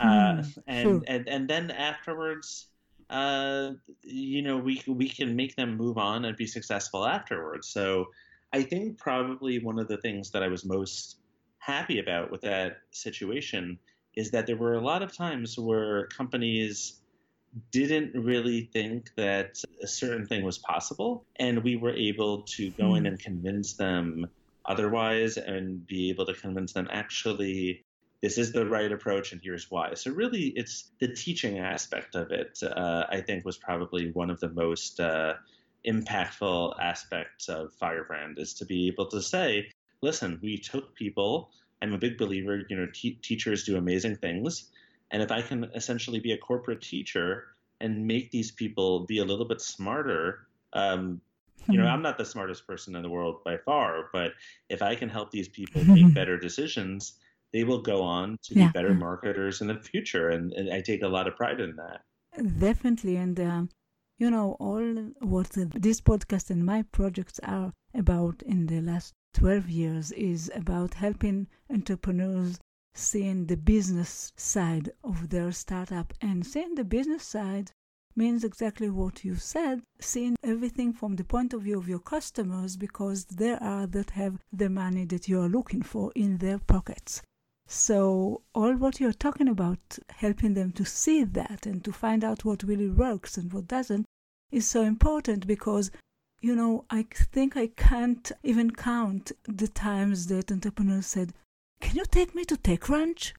Mm, 0.00 0.40
uh, 0.40 0.42
and, 0.66 0.88
sure. 0.88 1.02
and, 1.06 1.28
and 1.28 1.48
then 1.48 1.70
afterwards, 1.70 2.66
uh, 3.08 3.70
you 4.02 4.42
know, 4.42 4.56
we 4.56 4.82
we 4.86 5.08
can 5.08 5.36
make 5.36 5.54
them 5.54 5.76
move 5.76 5.96
on 5.96 6.24
and 6.24 6.36
be 6.36 6.46
successful 6.46 7.06
afterwards. 7.06 7.68
So 7.68 8.06
I 8.52 8.62
think 8.62 8.98
probably 8.98 9.58
one 9.60 9.78
of 9.78 9.86
the 9.86 9.98
things 9.98 10.30
that 10.32 10.42
I 10.42 10.48
was 10.48 10.64
most 10.64 11.18
happy 11.58 11.98
about 11.98 12.30
with 12.30 12.40
that 12.42 12.78
situation 12.90 13.78
is 14.14 14.30
that 14.30 14.46
there 14.46 14.56
were 14.56 14.74
a 14.74 14.80
lot 14.80 15.02
of 15.02 15.16
times 15.16 15.58
where 15.58 16.06
companies 16.06 17.00
didn't 17.70 18.14
really 18.14 18.68
think 18.72 19.10
that 19.16 19.62
a 19.82 19.86
certain 19.86 20.26
thing 20.26 20.44
was 20.44 20.58
possible 20.58 21.24
and 21.36 21.62
we 21.62 21.76
were 21.76 21.94
able 21.94 22.42
to 22.42 22.70
go 22.72 22.94
in 22.94 23.02
hmm. 23.02 23.06
and 23.06 23.18
convince 23.18 23.74
them 23.74 24.26
otherwise 24.64 25.36
and 25.36 25.86
be 25.86 26.10
able 26.10 26.26
to 26.26 26.34
convince 26.34 26.72
them 26.72 26.88
actually 26.90 27.84
this 28.22 28.38
is 28.38 28.52
the 28.52 28.66
right 28.66 28.90
approach 28.90 29.32
and 29.32 29.40
here's 29.42 29.70
why. 29.70 29.94
So 29.94 30.10
really, 30.10 30.46
it's 30.56 30.90
the 31.00 31.08
teaching 31.08 31.58
aspect 31.58 32.14
of 32.14 32.30
it. 32.30 32.58
Uh, 32.62 33.04
I 33.08 33.20
think 33.20 33.44
was 33.44 33.56
probably 33.56 34.10
one 34.12 34.30
of 34.30 34.40
the 34.40 34.48
most 34.48 35.00
uh, 35.00 35.34
impactful 35.86 36.74
aspects 36.80 37.48
of 37.48 37.72
Firebrand 37.74 38.38
is 38.38 38.54
to 38.54 38.64
be 38.64 38.88
able 38.88 39.06
to 39.06 39.20
say, 39.20 39.70
listen, 40.00 40.38
we 40.42 40.58
took 40.58 40.94
people. 40.94 41.50
I'm 41.82 41.92
a 41.92 41.98
big 41.98 42.16
believer. 42.16 42.62
You 42.68 42.76
know, 42.76 42.88
te- 42.92 43.18
teachers 43.22 43.64
do 43.64 43.76
amazing 43.76 44.16
things, 44.16 44.70
and 45.10 45.22
if 45.22 45.30
I 45.30 45.42
can 45.42 45.64
essentially 45.74 46.20
be 46.20 46.32
a 46.32 46.38
corporate 46.38 46.82
teacher 46.82 47.44
and 47.80 48.06
make 48.06 48.30
these 48.30 48.50
people 48.50 49.00
be 49.00 49.18
a 49.18 49.24
little 49.24 49.44
bit 49.44 49.60
smarter. 49.60 50.46
Um, 50.72 51.20
you 51.68 51.78
know, 51.78 51.84
hmm. 51.84 51.90
I'm 51.90 52.02
not 52.02 52.16
the 52.16 52.24
smartest 52.24 52.66
person 52.66 52.94
in 52.94 53.02
the 53.02 53.08
world 53.08 53.42
by 53.44 53.56
far, 53.58 54.08
but 54.12 54.32
if 54.68 54.82
I 54.82 54.94
can 54.94 55.08
help 55.08 55.30
these 55.30 55.48
people 55.48 55.84
make 55.84 56.14
better 56.14 56.38
decisions, 56.38 57.14
they 57.52 57.64
will 57.64 57.82
go 57.82 58.02
on 58.02 58.38
to 58.44 58.54
yeah. 58.54 58.66
be 58.66 58.72
better 58.72 58.94
marketers 58.94 59.60
in 59.60 59.68
the 59.68 59.74
future. 59.74 60.30
And, 60.30 60.52
and, 60.52 60.72
I 60.72 60.80
take 60.80 61.02
a 61.02 61.08
lot 61.08 61.26
of 61.26 61.36
pride 61.36 61.60
in 61.60 61.76
that. 61.76 62.02
Definitely. 62.58 63.16
And, 63.16 63.38
um, 63.40 63.68
you 64.18 64.30
know, 64.30 64.56
all 64.60 65.10
what 65.20 65.50
this 65.50 66.00
podcast 66.00 66.50
and 66.50 66.64
my 66.64 66.82
projects 66.82 67.40
are 67.42 67.72
about 67.94 68.42
in 68.42 68.66
the 68.66 68.80
last 68.80 69.14
12 69.34 69.68
years 69.68 70.12
is 70.12 70.50
about 70.54 70.94
helping 70.94 71.46
entrepreneurs 71.70 72.58
seeing 72.96 73.46
the 73.46 73.56
business 73.56 74.32
side 74.36 74.90
of 75.04 75.28
their 75.28 75.52
startup. 75.52 76.14
And 76.20 76.46
seeing 76.46 76.74
the 76.74 76.84
business 76.84 77.24
side 77.24 77.70
means 78.16 78.42
exactly 78.42 78.88
what 78.88 79.22
you 79.24 79.34
said, 79.36 79.82
seeing 80.00 80.36
everything 80.42 80.92
from 80.92 81.16
the 81.16 81.24
point 81.24 81.52
of 81.52 81.62
view 81.62 81.78
of 81.78 81.88
your 81.88 81.98
customers 81.98 82.76
because 82.76 83.26
they 83.26 83.52
are 83.52 83.86
that 83.86 84.10
have 84.10 84.38
the 84.50 84.70
money 84.70 85.04
that 85.04 85.28
you 85.28 85.40
are 85.40 85.48
looking 85.48 85.82
for 85.82 86.10
in 86.14 86.38
their 86.38 86.58
pockets. 86.58 87.20
So, 87.68 88.42
all 88.54 88.74
what 88.76 89.00
you're 89.00 89.12
talking 89.12 89.48
about, 89.48 89.98
helping 90.08 90.54
them 90.54 90.72
to 90.72 90.84
see 90.84 91.24
that 91.24 91.66
and 91.66 91.84
to 91.84 91.92
find 91.92 92.24
out 92.24 92.44
what 92.44 92.62
really 92.62 92.88
works 92.88 93.36
and 93.36 93.52
what 93.52 93.68
doesn't, 93.68 94.06
is 94.50 94.66
so 94.66 94.82
important 94.82 95.46
because, 95.46 95.90
you 96.40 96.54
know, 96.54 96.84
I 96.88 97.02
think 97.12 97.56
I 97.56 97.66
can't 97.66 98.30
even 98.42 98.70
count 98.70 99.32
the 99.44 99.68
times 99.68 100.28
that 100.28 100.52
entrepreneurs 100.52 101.06
said, 101.06 101.34
Can 101.80 101.96
you 101.96 102.04
take 102.04 102.34
me 102.34 102.44
to 102.44 102.56
TechCrunch? 102.56 103.32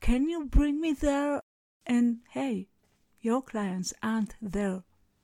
Can 0.00 0.28
you 0.28 0.46
bring 0.46 0.80
me 0.80 0.92
there? 0.92 1.40
And 1.86 2.18
hey, 2.30 2.68
your 3.20 3.42
clients 3.42 3.92
aren't 4.02 4.34
there 4.40 4.82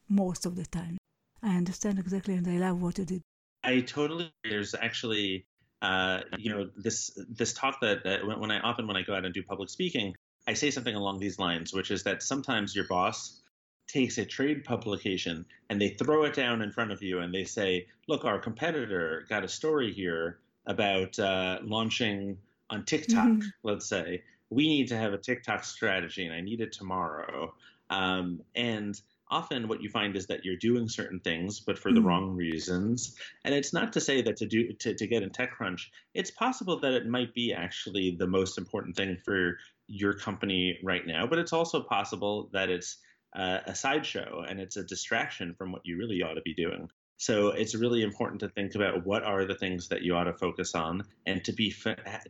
most 0.09 0.47
of 0.47 0.56
the 0.56 0.66
time. 0.66 0.99
I 1.42 1.56
understand 1.56 1.99
exactly 1.99 2.35
and 2.35 2.47
I 2.47 2.59
love 2.59 2.80
what 2.80 2.99
you 2.99 3.04
did. 3.04 3.23
I 3.62 3.80
totally, 3.80 4.33
there's 4.44 4.75
actually 4.75 5.47
uh, 5.85 6.21
you 6.38 6.50
know, 6.50 6.71
this 6.76 7.11
this 7.28 7.52
talk 7.52 7.80
that 7.83 8.00
when, 8.26 8.40
when 8.40 8.50
I 8.50 8.61
often 8.61 8.87
when 8.87 8.97
I 8.97 9.02
go 9.02 9.14
out 9.14 9.26
and 9.26 9.35
do 9.35 9.42
public 9.42 9.68
speaking, 9.68 10.14
I 10.47 10.54
say 10.54 10.71
something 10.71 10.94
along 10.94 11.18
these 11.18 11.38
lines, 11.38 11.75
which 11.75 11.90
is 11.90 12.04
that 12.04 12.23
sometimes 12.23 12.75
your 12.75 12.87
boss 12.87 13.42
takes 13.87 14.16
a 14.16 14.25
trade 14.25 14.64
publication 14.64 15.44
and 15.68 15.78
they 15.78 15.90
throw 15.90 16.25
it 16.25 16.33
down 16.33 16.62
in 16.62 16.73
front 16.73 16.90
of 16.90 17.02
you 17.02 17.18
and 17.18 17.35
they 17.35 17.44
say, 17.44 17.87
"Look, 18.09 18.25
our 18.25 18.38
competitor 18.38 19.26
got 19.28 19.44
a 19.44 19.49
story 19.49 19.92
here 19.92 20.38
about 20.64 21.18
uh, 21.18 21.59
launching 21.62 22.38
on 22.71 22.85
TikTok. 22.85 23.26
Mm-hmm. 23.26 23.49
Let's 23.62 23.87
say 23.87 24.23
we 24.50 24.68
need 24.68 24.88
to 24.88 24.97
have 24.97 25.12
a 25.12 25.18
TikTok 25.18 25.64
strategy, 25.64 26.25
and 26.25 26.35
I 26.35 26.40
need 26.40 26.61
it 26.61 26.73
tomorrow." 26.73 27.54
Um, 27.90 28.40
and 28.54 29.00
often 29.30 29.68
what 29.68 29.83
you 29.83 29.88
find 29.88 30.16
is 30.16 30.26
that 30.26 30.44
you're 30.44 30.56
doing 30.56 30.88
certain 30.88 31.18
things 31.21 31.61
but 31.61 31.78
for 31.78 31.90
mm. 31.90 31.94
the 31.94 32.02
wrong 32.02 32.35
reasons 32.37 33.16
and 33.44 33.54
it's 33.54 33.73
not 33.73 33.92
to 33.92 34.00
say 34.00 34.23
that 34.23 34.37
to 34.37 34.47
do 34.47 34.73
to, 34.75 34.94
to 34.94 35.06
get 35.06 35.23
in 35.23 35.30
techcrunch 35.30 35.87
it's 36.14 36.30
possible 36.30 36.78
that 36.78 36.92
it 36.92 37.06
might 37.06 37.35
be 37.35 37.52
actually 37.52 38.16
the 38.18 38.26
most 38.26 38.59
important 38.59 38.94
thing 38.94 39.16
for 39.25 39.59
your 39.88 40.12
company 40.12 40.78
right 40.83 41.06
now 41.06 41.26
but 41.26 41.38
it's 41.38 41.52
also 41.52 41.80
possible 41.80 42.49
that 42.52 42.68
it's 42.68 42.99
uh, 43.35 43.59
a 43.66 43.75
sideshow 43.75 44.44
and 44.49 44.61
it's 44.61 44.76
a 44.76 44.85
distraction 44.85 45.54
from 45.54 45.73
what 45.73 45.83
you 45.85 45.99
really 45.99 46.23
ought 46.23 46.35
to 46.35 46.42
be 46.42 46.54
doing 46.54 46.88
so 47.16 47.49
it's 47.49 47.75
really 47.75 48.02
important 48.02 48.40
to 48.40 48.49
think 48.49 48.75
about 48.75 49.06
what 49.06 49.23
are 49.23 49.44
the 49.44 49.54
things 49.54 49.88
that 49.88 50.02
you 50.02 50.14
ought 50.16 50.25
to 50.25 50.35
focus 50.35 50.75
on, 50.75 51.04
and 51.26 51.44
to 51.44 51.52
be 51.52 51.75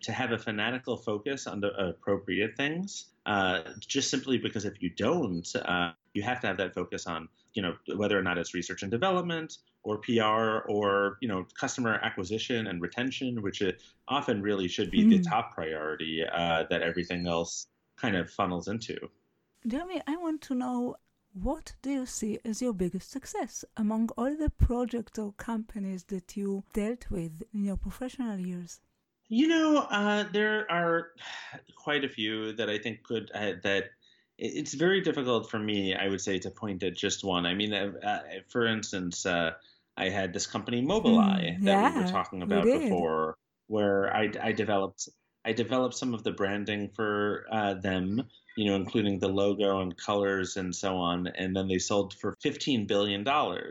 to 0.02 0.12
have 0.12 0.32
a 0.32 0.38
fanatical 0.38 0.96
focus 0.96 1.46
on 1.46 1.60
the 1.60 1.70
appropriate 1.76 2.56
things. 2.56 3.06
Uh, 3.26 3.60
just 3.80 4.10
simply 4.10 4.36
because 4.36 4.66
if 4.66 4.82
you 4.82 4.90
don't, 4.90 5.48
uh, 5.64 5.92
you 6.12 6.22
have 6.22 6.40
to 6.40 6.46
have 6.46 6.58
that 6.58 6.74
focus 6.74 7.06
on 7.06 7.28
you 7.54 7.62
know 7.62 7.74
whether 7.96 8.18
or 8.18 8.22
not 8.22 8.36
it's 8.36 8.52
research 8.52 8.82
and 8.82 8.90
development 8.90 9.58
or 9.84 9.98
PR 9.98 10.68
or 10.68 11.16
you 11.20 11.28
know 11.28 11.46
customer 11.58 11.98
acquisition 12.02 12.66
and 12.66 12.82
retention, 12.82 13.40
which 13.42 13.62
it 13.62 13.82
often 14.08 14.42
really 14.42 14.68
should 14.68 14.90
be 14.90 15.04
mm. 15.04 15.10
the 15.10 15.16
hmm. 15.16 15.22
top 15.22 15.54
priority 15.54 16.22
uh, 16.30 16.64
that 16.68 16.82
everything 16.82 17.26
else 17.26 17.68
kind 17.96 18.16
of 18.16 18.30
funnels 18.30 18.68
into. 18.68 18.98
Jeremy, 19.66 20.02
I 20.06 20.16
want 20.16 20.42
to 20.42 20.54
know 20.54 20.96
what 21.34 21.74
do 21.82 21.90
you 21.90 22.06
see 22.06 22.38
as 22.44 22.62
your 22.62 22.72
biggest 22.72 23.10
success 23.10 23.64
among 23.76 24.08
all 24.16 24.36
the 24.36 24.50
projects 24.50 25.18
or 25.18 25.32
companies 25.32 26.04
that 26.04 26.36
you 26.36 26.62
dealt 26.72 27.10
with 27.10 27.42
in 27.52 27.64
your 27.64 27.76
professional 27.76 28.38
years? 28.38 28.80
You 29.28 29.48
know, 29.48 29.78
uh, 29.78 30.24
there 30.32 30.70
are 30.70 31.08
quite 31.76 32.04
a 32.04 32.08
few 32.08 32.52
that 32.54 32.70
I 32.70 32.78
think 32.78 33.02
could 33.02 33.30
uh, 33.34 33.52
that 33.62 33.90
it's 34.38 34.74
very 34.74 35.00
difficult 35.00 35.50
for 35.50 35.58
me, 35.58 35.94
I 35.94 36.08
would 36.08 36.20
say, 36.20 36.38
to 36.40 36.50
point 36.50 36.82
at 36.82 36.96
just 36.96 37.24
one. 37.24 37.46
I 37.46 37.54
mean, 37.54 37.72
uh, 37.72 37.92
uh 38.04 38.18
for 38.48 38.66
instance, 38.66 39.26
uh, 39.26 39.52
I 39.96 40.08
had 40.08 40.32
this 40.32 40.46
company 40.46 40.82
Mobileye 40.82 41.58
mm, 41.58 41.64
that 41.64 41.70
yeah, 41.70 41.94
we 41.94 42.02
were 42.02 42.08
talking 42.08 42.42
about 42.42 42.64
before, 42.64 43.36
where 43.66 44.14
I, 44.14 44.30
I 44.42 44.52
developed 44.52 45.08
I 45.44 45.52
developed 45.52 45.94
some 45.94 46.14
of 46.14 46.22
the 46.22 46.32
branding 46.32 46.90
for 46.94 47.46
uh, 47.50 47.74
them 47.74 48.24
you 48.56 48.66
know, 48.66 48.76
including 48.76 49.18
the 49.18 49.28
logo 49.28 49.80
and 49.80 49.96
colors 49.96 50.56
and 50.56 50.74
so 50.74 50.96
on. 50.96 51.26
And 51.26 51.56
then 51.56 51.68
they 51.68 51.78
sold 51.78 52.14
for 52.14 52.36
$15 52.44 52.86
billion. 52.86 53.24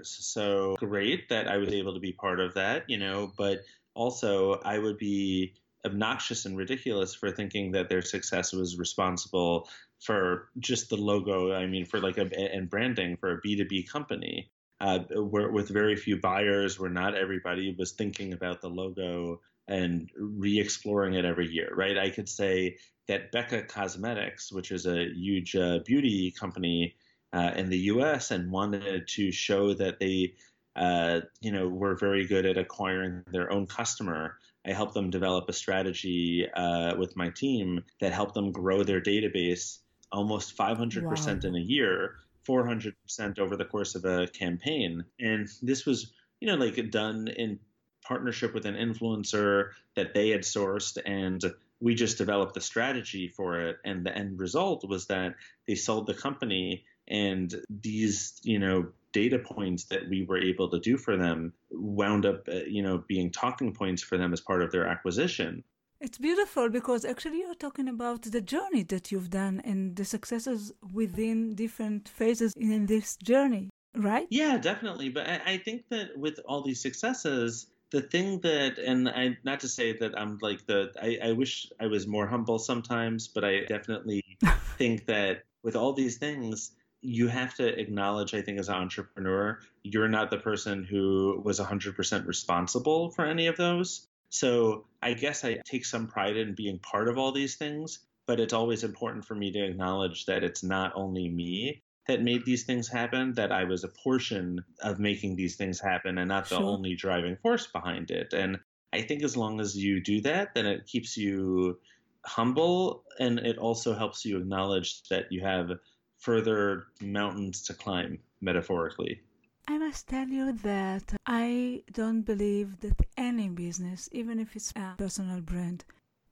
So 0.03 0.75
great 0.79 1.29
that 1.29 1.47
I 1.47 1.57
was 1.57 1.69
able 1.69 1.93
to 1.93 1.99
be 1.99 2.11
part 2.11 2.39
of 2.39 2.53
that, 2.55 2.89
you 2.89 2.97
know, 2.97 3.31
but 3.37 3.61
also 3.95 4.59
I 4.65 4.77
would 4.77 4.97
be 4.97 5.53
obnoxious 5.85 6.45
and 6.45 6.57
ridiculous 6.57 7.13
for 7.13 7.31
thinking 7.31 7.71
that 7.71 7.89
their 7.89 8.01
success 8.01 8.53
was 8.53 8.77
responsible 8.77 9.69
for 9.99 10.49
just 10.59 10.89
the 10.89 10.97
logo. 10.97 11.53
I 11.53 11.67
mean, 11.67 11.85
for 11.85 11.99
like 11.99 12.17
a 12.17 12.29
and 12.33 12.69
branding 12.69 13.17
for 13.17 13.31
a 13.31 13.39
B 13.41 13.55
two 13.55 13.65
B 13.65 13.83
company. 13.83 14.49
Uh, 14.81 14.99
with 15.11 15.69
very 15.69 15.95
few 15.95 16.19
buyers, 16.19 16.77
where 16.77 16.89
not 16.89 17.15
everybody 17.15 17.73
was 17.77 17.93
thinking 17.93 18.33
about 18.33 18.59
the 18.59 18.67
logo 18.67 19.39
and 19.65 20.09
re-exploring 20.17 21.13
it 21.13 21.23
every 21.23 21.49
year, 21.49 21.71
right? 21.73 21.97
I 21.97 22.09
could 22.09 22.27
say 22.27 22.77
that 23.07 23.31
Becca 23.31 23.63
Cosmetics, 23.63 24.51
which 24.51 24.71
is 24.71 24.85
a 24.85 25.07
huge 25.13 25.55
uh, 25.55 25.79
beauty 25.85 26.31
company 26.31 26.95
uh, 27.33 27.51
in 27.55 27.69
the 27.69 27.77
U.S., 27.79 28.31
and 28.31 28.51
wanted 28.51 29.07
to 29.07 29.31
show 29.31 29.73
that 29.73 29.99
they, 29.99 30.33
uh, 30.75 31.21
you 31.41 31.51
know, 31.51 31.67
were 31.67 31.95
very 31.95 32.25
good 32.25 32.45
at 32.45 32.57
acquiring 32.57 33.23
their 33.31 33.51
own 33.51 33.67
customer. 33.67 34.37
I 34.65 34.71
helped 34.71 34.93
them 34.93 35.09
develop 35.09 35.49
a 35.49 35.53
strategy 35.53 36.47
uh, 36.55 36.95
with 36.95 37.17
my 37.17 37.29
team 37.29 37.83
that 37.99 38.13
helped 38.13 38.33
them 38.33 38.51
grow 38.51 38.83
their 38.83 39.01
database 39.01 39.79
almost 40.11 40.55
500% 40.55 41.03
wow. 41.03 41.49
in 41.49 41.55
a 41.55 41.59
year 41.59 42.15
400% 42.47 43.39
over 43.39 43.57
the 43.57 43.65
course 43.65 43.95
of 43.95 44.05
a 44.05 44.27
campaign. 44.27 45.03
And 45.19 45.47
this 45.61 45.85
was, 45.85 46.13
you 46.39 46.47
know, 46.47 46.55
like 46.55 46.91
done 46.91 47.27
in 47.27 47.59
partnership 48.05 48.53
with 48.53 48.65
an 48.65 48.75
influencer 48.75 49.69
that 49.95 50.13
they 50.13 50.29
had 50.29 50.41
sourced 50.41 50.97
and 51.05 51.41
we 51.83 51.93
just 51.93 52.17
developed 52.17 52.53
the 52.53 52.61
strategy 52.61 53.27
for 53.27 53.59
it 53.59 53.77
and 53.83 54.05
the 54.05 54.17
end 54.17 54.39
result 54.39 54.87
was 54.87 55.07
that 55.07 55.35
they 55.67 55.75
sold 55.75 56.07
the 56.07 56.13
company 56.13 56.85
and 57.09 57.53
these 57.69 58.39
you 58.43 58.57
know 58.57 58.87
data 59.11 59.37
points 59.37 59.83
that 59.91 60.09
we 60.09 60.23
were 60.23 60.39
able 60.51 60.69
to 60.69 60.79
do 60.79 60.97
for 60.97 61.17
them 61.17 61.53
wound 61.71 62.25
up 62.25 62.47
uh, 62.47 62.65
you 62.77 62.81
know 62.81 63.03
being 63.07 63.29
talking 63.29 63.73
points 63.73 64.01
for 64.01 64.17
them 64.17 64.31
as 64.33 64.41
part 64.41 64.63
of 64.63 64.71
their 64.71 64.87
acquisition 64.87 65.63
it's 66.05 66.17
beautiful 66.17 66.69
because 66.69 67.05
actually 67.05 67.39
you're 67.39 67.63
talking 67.67 67.87
about 67.87 68.23
the 68.23 68.41
journey 68.41 68.83
that 68.83 69.09
you've 69.09 69.29
done 69.29 69.61
and 69.63 69.95
the 69.95 70.03
successes 70.03 70.73
within 70.93 71.55
different 71.55 72.09
phases 72.09 72.53
in 72.57 72.87
this 72.87 73.15
journey, 73.15 73.69
right? 73.95 74.27
Yeah, 74.29 74.57
definitely. 74.57 75.07
But 75.07 75.27
I, 75.29 75.53
I 75.53 75.57
think 75.59 75.87
that 75.91 76.17
with 76.17 76.41
all 76.45 76.61
these 76.61 76.81
successes, 76.81 77.67
the 77.93 78.01
thing 78.01 78.39
that, 78.39 78.79
and 78.79 79.07
I, 79.07 79.37
not 79.43 79.59
to 79.59 79.67
say 79.67 79.93
that 79.93 80.17
I'm 80.19 80.39
like 80.41 80.65
the, 80.65 80.91
I, 80.99 81.29
I 81.29 81.31
wish 81.33 81.71
I 81.79 81.85
was 81.85 82.07
more 82.07 82.25
humble 82.25 82.57
sometimes, 82.57 83.27
but 83.27 83.43
I 83.45 83.65
definitely 83.65 84.23
think 84.79 85.05
that 85.05 85.43
with 85.61 85.75
all 85.75 85.93
these 85.93 86.17
things, 86.17 86.71
you 87.01 87.27
have 87.27 87.53
to 87.55 87.79
acknowledge, 87.79 88.33
I 88.33 88.41
think, 88.41 88.59
as 88.59 88.67
an 88.67 88.75
entrepreneur, 88.75 89.59
you're 89.83 90.07
not 90.07 90.31
the 90.31 90.39
person 90.39 90.83
who 90.83 91.39
was 91.45 91.59
100% 91.59 92.25
responsible 92.25 93.11
for 93.11 93.25
any 93.25 93.45
of 93.45 93.57
those. 93.57 94.07
So 94.29 94.85
I 95.03 95.13
guess 95.13 95.45
I 95.45 95.59
take 95.63 95.85
some 95.85 96.07
pride 96.07 96.35
in 96.35 96.55
being 96.55 96.79
part 96.79 97.07
of 97.07 97.19
all 97.19 97.31
these 97.31 97.57
things, 97.57 97.99
but 98.25 98.39
it's 98.39 98.53
always 98.53 98.83
important 98.83 99.23
for 99.23 99.35
me 99.35 99.51
to 99.51 99.63
acknowledge 99.63 100.25
that 100.25 100.43
it's 100.43 100.63
not 100.63 100.93
only 100.95 101.29
me 101.29 101.82
that 102.07 102.21
made 102.21 102.45
these 102.45 102.63
things 102.63 102.87
happen, 102.87 103.33
that 103.33 103.51
I 103.51 103.63
was 103.63 103.83
a 103.83 103.87
portion 103.87 104.63
of 104.81 104.99
making 104.99 105.35
these 105.35 105.55
things 105.55 105.79
happen 105.79 106.17
and 106.17 106.27
not 106.27 106.49
the 106.49 106.57
sure. 106.57 106.65
only 106.65 106.95
driving 106.95 107.37
force 107.37 107.67
behind 107.67 108.11
it. 108.11 108.33
And 108.33 108.59
I 108.91 109.01
think 109.01 109.23
as 109.23 109.37
long 109.37 109.59
as 109.59 109.77
you 109.77 110.01
do 110.01 110.21
that, 110.21 110.53
then 110.53 110.65
it 110.65 110.85
keeps 110.85 111.17
you 111.17 111.79
humble 112.25 113.03
and 113.19 113.39
it 113.39 113.57
also 113.57 113.95
helps 113.95 114.25
you 114.25 114.37
acknowledge 114.37 115.03
that 115.09 115.31
you 115.31 115.41
have 115.41 115.71
further 116.17 116.85
mountains 117.01 117.61
to 117.63 117.73
climb, 117.73 118.19
metaphorically. 118.41 119.21
I 119.67 119.77
must 119.77 120.09
tell 120.09 120.27
you 120.27 120.51
that 120.51 121.13
I 121.25 121.83
don't 121.91 122.21
believe 122.21 122.81
that 122.81 122.99
any 123.17 123.47
business, 123.49 124.09
even 124.11 124.39
if 124.39 124.55
it's 124.55 124.73
a 124.75 124.95
personal 124.97 125.41
brand, 125.41 125.85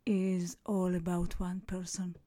is 0.05 0.57
all 0.65 0.95
about 0.95 1.39
one 1.39 1.61
person. 1.61 2.17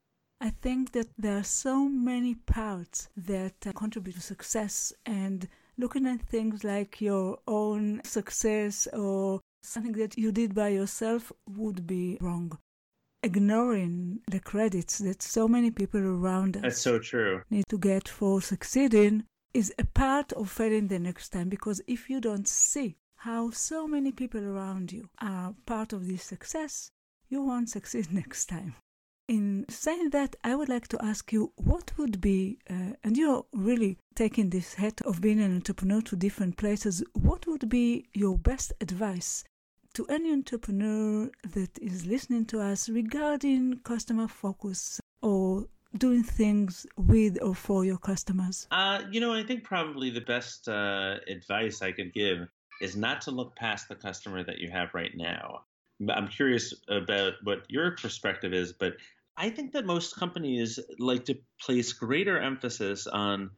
I 0.40 0.50
think 0.50 0.92
that 0.92 1.08
there 1.16 1.38
are 1.38 1.44
so 1.44 1.88
many 1.88 2.34
parts 2.34 3.08
that 3.16 3.66
uh, 3.66 3.72
contribute 3.72 4.14
to 4.14 4.20
success, 4.20 4.92
and 5.06 5.48
looking 5.78 6.06
at 6.06 6.22
things 6.22 6.64
like 6.64 7.00
your 7.00 7.38
own 7.46 8.00
success 8.04 8.86
or 8.92 9.40
something 9.62 9.92
that 9.92 10.18
you 10.18 10.32
did 10.32 10.54
by 10.54 10.68
yourself 10.68 11.32
would 11.48 11.86
be 11.86 12.18
wrong. 12.20 12.58
Ignoring 13.22 14.20
the 14.30 14.40
credits 14.40 14.98
that 14.98 15.22
so 15.22 15.48
many 15.48 15.70
people 15.70 16.00
around 16.00 16.56
us 16.58 16.62
That's 16.62 16.80
so 16.82 16.98
true. 16.98 17.42
need 17.50 17.64
to 17.70 17.78
get 17.78 18.06
for 18.06 18.42
succeeding 18.42 19.24
is 19.54 19.72
a 19.78 19.84
part 19.84 20.32
of 20.34 20.50
failing 20.50 20.88
the 20.88 20.98
next 20.98 21.30
time 21.30 21.48
because 21.48 21.80
if 21.86 22.10
you 22.10 22.20
don't 22.20 22.46
see 22.46 22.96
how 23.16 23.50
so 23.50 23.88
many 23.88 24.12
people 24.12 24.44
around 24.44 24.92
you 24.92 25.08
are 25.22 25.54
part 25.64 25.94
of 25.94 26.06
this 26.06 26.22
success, 26.22 26.90
you 27.30 27.42
won't 27.42 27.70
succeed 27.70 28.08
next 28.12 28.46
time. 28.46 28.74
In 29.26 29.64
saying 29.70 30.10
that, 30.10 30.36
I 30.44 30.54
would 30.54 30.68
like 30.68 30.86
to 30.88 31.02
ask 31.02 31.32
you 31.32 31.52
what 31.56 31.96
would 31.96 32.20
be, 32.20 32.58
uh, 32.68 32.92
and 33.02 33.16
you're 33.16 33.46
really 33.54 33.96
taking 34.14 34.50
this 34.50 34.74
hat 34.74 35.00
of 35.02 35.22
being 35.22 35.40
an 35.40 35.54
entrepreneur 35.54 36.02
to 36.02 36.16
different 36.16 36.58
places, 36.58 37.02
what 37.14 37.46
would 37.46 37.70
be 37.70 38.06
your 38.12 38.36
best 38.36 38.74
advice 38.82 39.42
to 39.94 40.04
any 40.08 40.30
entrepreneur 40.30 41.30
that 41.54 41.78
is 41.80 42.04
listening 42.04 42.44
to 42.46 42.60
us 42.60 42.90
regarding 42.90 43.78
customer 43.78 44.28
focus 44.28 45.00
or 45.22 45.68
doing 45.96 46.22
things 46.22 46.86
with 46.98 47.38
or 47.40 47.54
for 47.54 47.86
your 47.86 47.98
customers? 47.98 48.66
Uh, 48.70 49.04
you 49.10 49.20
know, 49.20 49.32
I 49.32 49.42
think 49.42 49.64
probably 49.64 50.10
the 50.10 50.20
best 50.20 50.68
uh, 50.68 51.16
advice 51.28 51.80
I 51.80 51.92
could 51.92 52.12
give 52.12 52.46
is 52.82 52.94
not 52.94 53.22
to 53.22 53.30
look 53.30 53.56
past 53.56 53.88
the 53.88 53.94
customer 53.94 54.44
that 54.44 54.58
you 54.58 54.70
have 54.70 54.92
right 54.92 55.16
now. 55.16 55.64
I'm 56.08 56.28
curious 56.28 56.74
about 56.88 57.34
what 57.44 57.64
your 57.68 57.92
perspective 57.92 58.52
is, 58.52 58.72
but 58.72 58.94
I 59.36 59.50
think 59.50 59.72
that 59.72 59.84
most 59.84 60.16
companies 60.16 60.78
like 60.98 61.24
to 61.26 61.36
place 61.60 61.92
greater 61.92 62.38
emphasis 62.38 63.06
on 63.06 63.50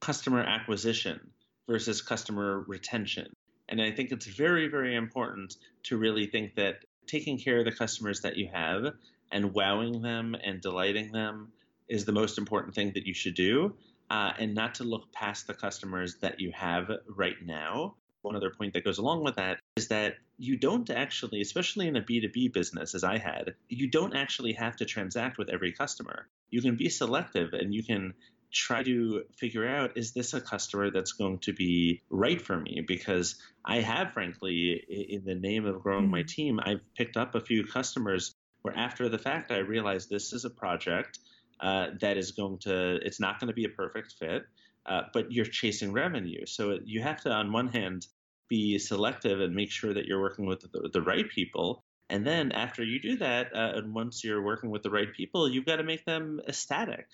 customer 0.00 0.40
acquisition 0.42 1.20
versus 1.66 2.02
customer 2.02 2.64
retention. 2.68 3.32
And 3.68 3.80
I 3.80 3.90
think 3.90 4.12
it's 4.12 4.26
very, 4.26 4.68
very 4.68 4.94
important 4.94 5.56
to 5.84 5.96
really 5.96 6.26
think 6.26 6.54
that 6.56 6.84
taking 7.06 7.38
care 7.38 7.58
of 7.58 7.64
the 7.64 7.72
customers 7.72 8.20
that 8.20 8.36
you 8.36 8.48
have 8.52 8.94
and 9.32 9.52
wowing 9.52 10.02
them 10.02 10.36
and 10.44 10.60
delighting 10.60 11.12
them 11.12 11.52
is 11.88 12.04
the 12.04 12.12
most 12.12 12.38
important 12.38 12.74
thing 12.74 12.92
that 12.94 13.06
you 13.06 13.14
should 13.14 13.34
do, 13.34 13.74
uh, 14.10 14.32
and 14.38 14.54
not 14.54 14.74
to 14.76 14.84
look 14.84 15.12
past 15.12 15.46
the 15.46 15.54
customers 15.54 16.16
that 16.20 16.40
you 16.40 16.52
have 16.52 16.90
right 17.08 17.36
now. 17.44 17.94
One 18.24 18.36
other 18.36 18.50
point 18.50 18.72
that 18.72 18.84
goes 18.84 18.98
along 18.98 19.22
with 19.22 19.36
that 19.36 19.58
is 19.76 19.88
that 19.88 20.14
you 20.38 20.56
don't 20.56 20.88
actually, 20.88 21.40
especially 21.40 21.88
in 21.88 21.96
a 21.96 22.02
B2B 22.02 22.52
business 22.52 22.94
as 22.94 23.04
I 23.04 23.18
had, 23.18 23.54
you 23.68 23.88
don't 23.88 24.16
actually 24.16 24.54
have 24.54 24.76
to 24.76 24.84
transact 24.84 25.36
with 25.36 25.50
every 25.50 25.72
customer. 25.72 26.26
You 26.50 26.62
can 26.62 26.76
be 26.76 26.88
selective 26.88 27.52
and 27.52 27.74
you 27.74 27.82
can 27.82 28.14
try 28.54 28.82
to 28.82 29.24
figure 29.36 29.66
out 29.66 29.96
is 29.96 30.12
this 30.12 30.32
a 30.32 30.40
customer 30.40 30.90
that's 30.90 31.12
going 31.12 31.38
to 31.40 31.52
be 31.52 32.02
right 32.08 32.40
for 32.40 32.56
me 32.56 32.84
because 32.86 33.34
i 33.64 33.80
have 33.80 34.12
frankly 34.12 34.80
in 34.88 35.24
the 35.24 35.34
name 35.34 35.66
of 35.66 35.82
growing 35.82 36.08
my 36.08 36.20
mm-hmm. 36.20 36.26
team 36.26 36.60
i've 36.62 36.80
picked 36.94 37.16
up 37.16 37.34
a 37.34 37.40
few 37.40 37.64
customers 37.64 38.32
where 38.62 38.76
after 38.76 39.08
the 39.08 39.18
fact 39.18 39.50
i 39.50 39.58
realized 39.58 40.08
this 40.08 40.32
is 40.32 40.44
a 40.44 40.50
project 40.50 41.18
uh, 41.60 41.88
that 42.00 42.16
is 42.16 42.30
going 42.32 42.58
to 42.58 42.96
it's 43.04 43.18
not 43.18 43.40
going 43.40 43.48
to 43.48 43.54
be 43.54 43.64
a 43.64 43.68
perfect 43.68 44.12
fit 44.12 44.44
uh, 44.86 45.02
but 45.12 45.32
you're 45.32 45.44
chasing 45.44 45.92
revenue. 45.92 46.44
So 46.46 46.78
you 46.84 47.02
have 47.02 47.20
to 47.22 47.30
on 47.30 47.52
one 47.52 47.68
hand 47.68 48.06
be 48.48 48.78
selective 48.78 49.40
and 49.40 49.54
make 49.54 49.70
sure 49.70 49.94
that 49.94 50.06
you're 50.06 50.20
working 50.20 50.46
with 50.46 50.60
the, 50.60 50.90
the 50.92 51.02
right 51.02 51.28
people. 51.28 51.84
And 52.10 52.26
then 52.26 52.52
after 52.52 52.84
you 52.84 53.00
do 53.00 53.16
that 53.16 53.54
uh, 53.54 53.72
and 53.76 53.94
once 53.94 54.22
you're 54.22 54.42
working 54.42 54.70
with 54.70 54.82
the 54.82 54.90
right 54.90 55.12
people 55.12 55.48
you've 55.48 55.64
got 55.64 55.76
to 55.76 55.82
make 55.82 56.04
them 56.04 56.40
ecstatic. 56.46 57.06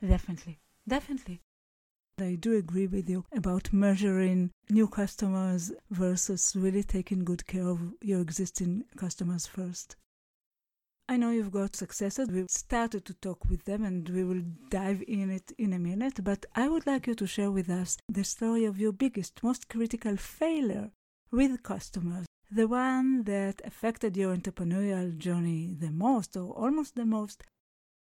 Definitely. 0.00 0.60
Definitely. 0.86 1.42
I 2.18 2.36
do 2.36 2.56
agree 2.56 2.86
with 2.86 3.10
you 3.10 3.26
about 3.32 3.72
measuring 3.74 4.50
new 4.70 4.88
customers 4.88 5.72
versus 5.90 6.54
really 6.56 6.82
taking 6.82 7.24
good 7.24 7.46
care 7.46 7.68
of 7.68 7.92
your 8.00 8.20
existing 8.20 8.84
customers 8.96 9.46
first. 9.46 9.96
I 11.08 11.16
know 11.16 11.30
you've 11.30 11.52
got 11.52 11.76
successes. 11.76 12.28
We've 12.28 12.50
started 12.50 13.04
to 13.04 13.14
talk 13.14 13.44
with 13.48 13.64
them 13.64 13.84
and 13.84 14.08
we 14.08 14.24
will 14.24 14.42
dive 14.70 15.04
in 15.06 15.30
it 15.30 15.52
in 15.56 15.72
a 15.72 15.78
minute, 15.78 16.24
but 16.24 16.44
I 16.56 16.68
would 16.68 16.84
like 16.84 17.06
you 17.06 17.14
to 17.14 17.28
share 17.28 17.52
with 17.52 17.70
us 17.70 17.96
the 18.08 18.24
story 18.24 18.64
of 18.64 18.80
your 18.80 18.90
biggest, 18.90 19.40
most 19.44 19.68
critical 19.68 20.16
failure 20.16 20.90
with 21.30 21.62
customers, 21.62 22.26
the 22.50 22.66
one 22.66 23.22
that 23.22 23.60
affected 23.64 24.16
your 24.16 24.36
entrepreneurial 24.36 25.16
journey 25.16 25.76
the 25.78 25.92
most 25.92 26.36
or 26.36 26.52
almost 26.52 26.96
the 26.96 27.06
most. 27.06 27.44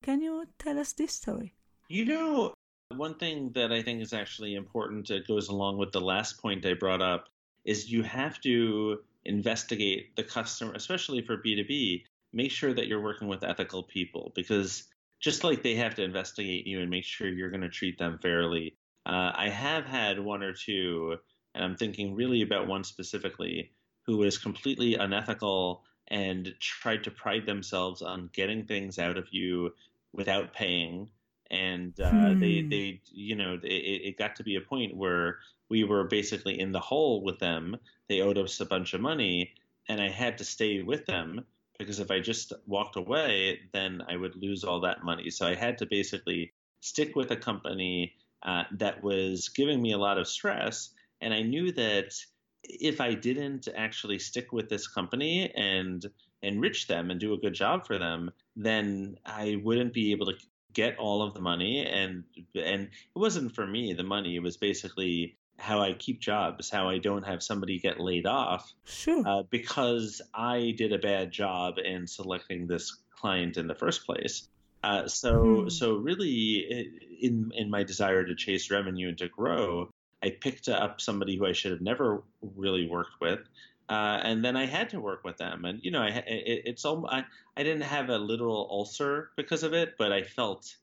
Can 0.02 0.22
you 0.22 0.46
tell 0.58 0.78
us 0.78 0.94
this 0.94 1.12
story? 1.12 1.52
You 1.88 2.06
know, 2.06 2.54
one 2.96 3.16
thing 3.16 3.50
that 3.52 3.70
I 3.70 3.82
think 3.82 4.00
is 4.00 4.14
actually 4.14 4.54
important 4.54 5.08
that 5.08 5.28
goes 5.28 5.48
along 5.48 5.76
with 5.76 5.92
the 5.92 6.00
last 6.00 6.40
point 6.40 6.64
I 6.64 6.72
brought 6.72 7.02
up 7.02 7.28
is 7.66 7.92
you 7.92 8.02
have 8.02 8.40
to 8.42 9.00
investigate 9.26 10.16
the 10.16 10.24
customer, 10.24 10.72
especially 10.72 11.20
for 11.20 11.36
B2B, 11.36 12.04
make 12.34 12.50
sure 12.50 12.74
that 12.74 12.88
you're 12.88 13.00
working 13.00 13.28
with 13.28 13.44
ethical 13.44 13.84
people 13.84 14.32
because 14.34 14.84
just 15.20 15.44
like 15.44 15.62
they 15.62 15.76
have 15.76 15.94
to 15.94 16.02
investigate 16.02 16.66
you 16.66 16.80
and 16.80 16.90
make 16.90 17.04
sure 17.04 17.28
you're 17.28 17.50
going 17.50 17.62
to 17.62 17.68
treat 17.68 17.96
them 17.96 18.18
fairly. 18.20 18.76
Uh, 19.06 19.32
I 19.34 19.48
have 19.48 19.86
had 19.86 20.18
one 20.18 20.42
or 20.42 20.52
two, 20.52 21.16
and 21.54 21.64
I'm 21.64 21.76
thinking 21.76 22.14
really 22.14 22.42
about 22.42 22.66
one 22.66 22.84
specifically, 22.84 23.70
who 24.04 24.18
was 24.18 24.36
completely 24.36 24.96
unethical 24.96 25.82
and 26.08 26.54
tried 26.60 27.04
to 27.04 27.10
pride 27.10 27.46
themselves 27.46 28.02
on 28.02 28.28
getting 28.34 28.66
things 28.66 28.98
out 28.98 29.16
of 29.16 29.28
you 29.30 29.72
without 30.12 30.52
paying. 30.52 31.08
And 31.50 31.98
uh, 32.00 32.10
hmm. 32.10 32.40
they, 32.40 32.62
they, 32.62 33.00
you 33.10 33.36
know, 33.36 33.58
it, 33.62 33.68
it 33.68 34.18
got 34.18 34.36
to 34.36 34.42
be 34.42 34.56
a 34.56 34.60
point 34.60 34.96
where 34.96 35.38
we 35.70 35.84
were 35.84 36.04
basically 36.04 36.58
in 36.60 36.72
the 36.72 36.80
hole 36.80 37.22
with 37.22 37.38
them. 37.38 37.76
They 38.08 38.20
owed 38.20 38.38
us 38.38 38.60
a 38.60 38.66
bunch 38.66 38.92
of 38.92 39.00
money, 39.00 39.54
and 39.88 40.00
I 40.00 40.08
had 40.08 40.38
to 40.38 40.44
stay 40.44 40.82
with 40.82 41.06
them 41.06 41.44
because 41.78 42.00
if 42.00 42.10
I 42.10 42.20
just 42.20 42.52
walked 42.66 42.96
away, 42.96 43.60
then 43.72 44.02
I 44.08 44.16
would 44.16 44.36
lose 44.36 44.64
all 44.64 44.80
that 44.80 45.04
money. 45.04 45.30
So 45.30 45.46
I 45.46 45.54
had 45.54 45.78
to 45.78 45.86
basically 45.86 46.52
stick 46.80 47.16
with 47.16 47.30
a 47.30 47.36
company 47.36 48.14
uh, 48.42 48.64
that 48.72 49.02
was 49.02 49.48
giving 49.48 49.80
me 49.80 49.92
a 49.92 49.98
lot 49.98 50.18
of 50.18 50.28
stress. 50.28 50.90
And 51.20 51.32
I 51.32 51.42
knew 51.42 51.72
that 51.72 52.14
if 52.62 53.00
I 53.00 53.14
didn't 53.14 53.68
actually 53.74 54.18
stick 54.18 54.52
with 54.52 54.68
this 54.68 54.86
company 54.86 55.50
and 55.54 56.04
enrich 56.42 56.86
them 56.86 57.10
and 57.10 57.18
do 57.18 57.32
a 57.32 57.38
good 57.38 57.54
job 57.54 57.86
for 57.86 57.98
them, 57.98 58.30
then 58.56 59.16
I 59.24 59.60
wouldn't 59.62 59.94
be 59.94 60.12
able 60.12 60.26
to 60.26 60.34
get 60.72 60.98
all 60.98 61.22
of 61.22 61.34
the 61.34 61.40
money. 61.40 61.84
And 61.86 62.24
and 62.54 62.84
it 62.84 63.18
wasn't 63.18 63.54
for 63.54 63.66
me 63.66 63.92
the 63.94 64.02
money; 64.02 64.36
it 64.36 64.42
was 64.42 64.56
basically 64.56 65.36
how 65.58 65.80
I 65.80 65.92
keep 65.92 66.20
jobs, 66.20 66.70
how 66.70 66.88
I 66.88 66.98
don't 66.98 67.24
have 67.24 67.42
somebody 67.42 67.78
get 67.78 68.00
laid 68.00 68.26
off. 68.26 68.72
Sure. 68.84 69.22
Uh, 69.26 69.42
because 69.48 70.20
I 70.34 70.74
did 70.76 70.92
a 70.92 70.98
bad 70.98 71.30
job 71.30 71.78
in 71.78 72.06
selecting 72.06 72.66
this 72.66 72.96
client 73.16 73.56
in 73.56 73.66
the 73.66 73.74
first 73.74 74.04
place. 74.04 74.48
Uh, 74.82 75.08
so 75.08 75.62
hmm. 75.62 75.68
so 75.70 75.94
really, 75.94 76.90
in 77.20 77.52
in 77.54 77.70
my 77.70 77.84
desire 77.84 78.22
to 78.24 78.34
chase 78.34 78.70
revenue 78.70 79.08
and 79.08 79.18
to 79.18 79.28
grow, 79.28 79.88
I 80.22 80.30
picked 80.38 80.68
up 80.68 81.00
somebody 81.00 81.36
who 81.36 81.46
I 81.46 81.52
should 81.52 81.72
have 81.72 81.80
never 81.80 82.22
really 82.54 82.86
worked 82.86 83.20
with. 83.20 83.40
Uh, 83.88 84.20
and 84.22 84.44
then 84.44 84.56
I 84.56 84.66
had 84.66 84.90
to 84.90 85.00
work 85.00 85.24
with 85.24 85.36
them, 85.36 85.64
and 85.64 85.80
you 85.82 85.90
know, 85.90 86.02
I, 86.02 86.08
it, 86.08 86.62
it's 86.66 86.84
all 86.84 87.06
I, 87.06 87.24
I 87.56 87.62
didn't 87.62 87.82
have 87.82 88.08
a 88.08 88.18
literal 88.18 88.68
ulcer 88.70 89.30
because 89.36 89.62
of 89.62 89.72
it, 89.72 89.96
but 89.98 90.12
I 90.12 90.22
felt 90.22 90.74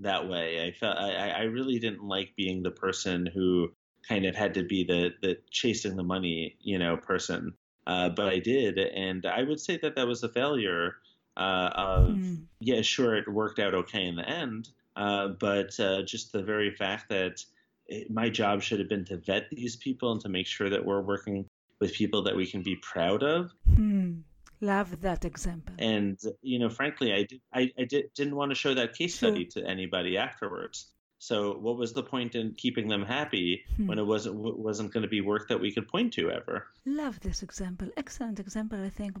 that 0.00 0.28
way. 0.28 0.64
I 0.64 0.72
felt 0.72 0.96
I, 0.96 1.30
I 1.30 1.42
really 1.42 1.78
didn't 1.78 2.04
like 2.04 2.34
being 2.36 2.62
the 2.62 2.70
person 2.70 3.26
who 3.26 3.72
kind 4.08 4.24
of 4.24 4.34
had 4.34 4.54
to 4.54 4.62
be 4.62 4.84
the 4.84 5.14
the 5.22 5.38
chasing 5.50 5.96
the 5.96 6.02
money, 6.02 6.56
you 6.60 6.78
know, 6.78 6.96
person. 6.96 7.52
Uh, 7.86 8.08
but 8.10 8.28
I 8.28 8.38
did, 8.38 8.78
and 8.78 9.24
I 9.24 9.42
would 9.42 9.60
say 9.60 9.78
that 9.78 9.96
that 9.96 10.06
was 10.06 10.22
a 10.22 10.28
failure. 10.28 10.96
Uh, 11.36 11.70
of 11.74 12.08
mm. 12.08 12.42
yeah, 12.58 12.82
sure, 12.82 13.14
it 13.14 13.28
worked 13.28 13.60
out 13.60 13.72
okay 13.72 14.06
in 14.06 14.16
the 14.16 14.28
end, 14.28 14.68
uh, 14.96 15.28
but 15.28 15.78
uh, 15.78 16.02
just 16.02 16.32
the 16.32 16.42
very 16.42 16.74
fact 16.74 17.08
that 17.08 17.44
it, 17.86 18.10
my 18.10 18.28
job 18.28 18.60
should 18.60 18.80
have 18.80 18.88
been 18.88 19.04
to 19.04 19.16
vet 19.18 19.48
these 19.50 19.76
people 19.76 20.10
and 20.12 20.20
to 20.20 20.28
make 20.28 20.46
sure 20.46 20.68
that 20.68 20.84
we're 20.84 21.00
working 21.00 21.46
with 21.80 21.92
people 21.92 22.22
that 22.22 22.34
we 22.34 22.46
can 22.46 22.62
be 22.62 22.76
proud 22.76 23.22
of. 23.22 23.52
Mm. 23.70 24.22
Love 24.60 25.00
that 25.02 25.24
example. 25.24 25.72
And 25.78 26.18
you 26.42 26.58
know, 26.58 26.68
frankly, 26.68 27.12
I 27.12 27.22
did, 27.22 27.40
I, 27.54 27.72
I 27.78 27.84
did, 27.84 28.12
didn't 28.14 28.34
want 28.34 28.50
to 28.50 28.56
show 28.56 28.74
that 28.74 28.94
case 28.94 29.16
sure. 29.16 29.30
study 29.30 29.44
to 29.46 29.64
anybody 29.64 30.18
afterwards. 30.18 30.90
So 31.20 31.58
what 31.58 31.76
was 31.76 31.92
the 31.92 32.02
point 32.02 32.34
in 32.36 32.54
keeping 32.54 32.88
them 32.88 33.04
happy 33.04 33.64
hmm. 33.76 33.88
when 33.88 33.98
it 33.98 34.06
wasn't 34.06 34.36
wasn't 34.36 34.92
going 34.92 35.02
to 35.02 35.08
be 35.08 35.20
work 35.20 35.48
that 35.48 35.60
we 35.60 35.72
could 35.72 35.88
point 35.88 36.12
to 36.14 36.30
ever? 36.30 36.68
Love 36.86 37.20
this 37.20 37.42
example. 37.42 37.88
Excellent 37.96 38.38
example, 38.38 38.84
I 38.84 38.90
think. 38.90 39.18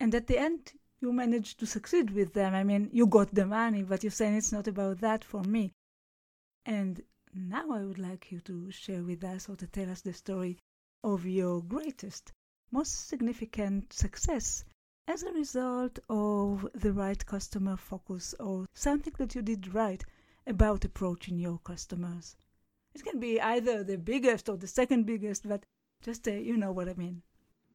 And 0.00 0.14
at 0.14 0.26
the 0.26 0.38
end, 0.38 0.72
you 1.00 1.12
managed 1.12 1.58
to 1.60 1.66
succeed 1.66 2.10
with 2.10 2.32
them. 2.32 2.54
I 2.54 2.64
mean, 2.64 2.88
you 2.92 3.06
got 3.06 3.34
the 3.34 3.46
money, 3.46 3.82
but 3.82 4.02
you're 4.02 4.10
saying 4.10 4.36
it's 4.36 4.52
not 4.52 4.66
about 4.66 5.00
that 5.00 5.24
for 5.24 5.42
me. 5.42 5.72
And 6.64 7.02
now 7.34 7.70
I 7.70 7.84
would 7.84 7.98
like 7.98 8.32
you 8.32 8.40
to 8.40 8.70
share 8.70 9.02
with 9.02 9.22
us 9.22 9.48
or 9.48 9.56
to 9.56 9.66
tell 9.66 9.90
us 9.90 10.00
the 10.00 10.14
story 10.14 10.58
of 11.04 11.26
your 11.26 11.62
greatest, 11.62 12.32
most 12.70 13.08
significant 13.08 13.92
success 13.92 14.64
as 15.06 15.22
a 15.22 15.32
result 15.32 15.98
of 16.08 16.66
the 16.74 16.92
right 16.92 17.24
customer 17.26 17.76
focus 17.76 18.34
or 18.40 18.66
something 18.74 19.12
that 19.18 19.34
you 19.34 19.42
did 19.42 19.72
right 19.74 20.02
about 20.46 20.84
approaching 20.84 21.38
your 21.38 21.58
customers. 21.58 22.36
It 22.94 23.04
can 23.04 23.20
be 23.20 23.40
either 23.40 23.84
the 23.84 23.98
biggest 23.98 24.48
or 24.48 24.56
the 24.56 24.66
second 24.66 25.04
biggest, 25.06 25.48
but 25.48 25.64
just 26.02 26.26
uh, 26.28 26.32
you 26.32 26.56
know 26.56 26.72
what 26.72 26.88
I 26.88 26.94
mean. 26.94 27.22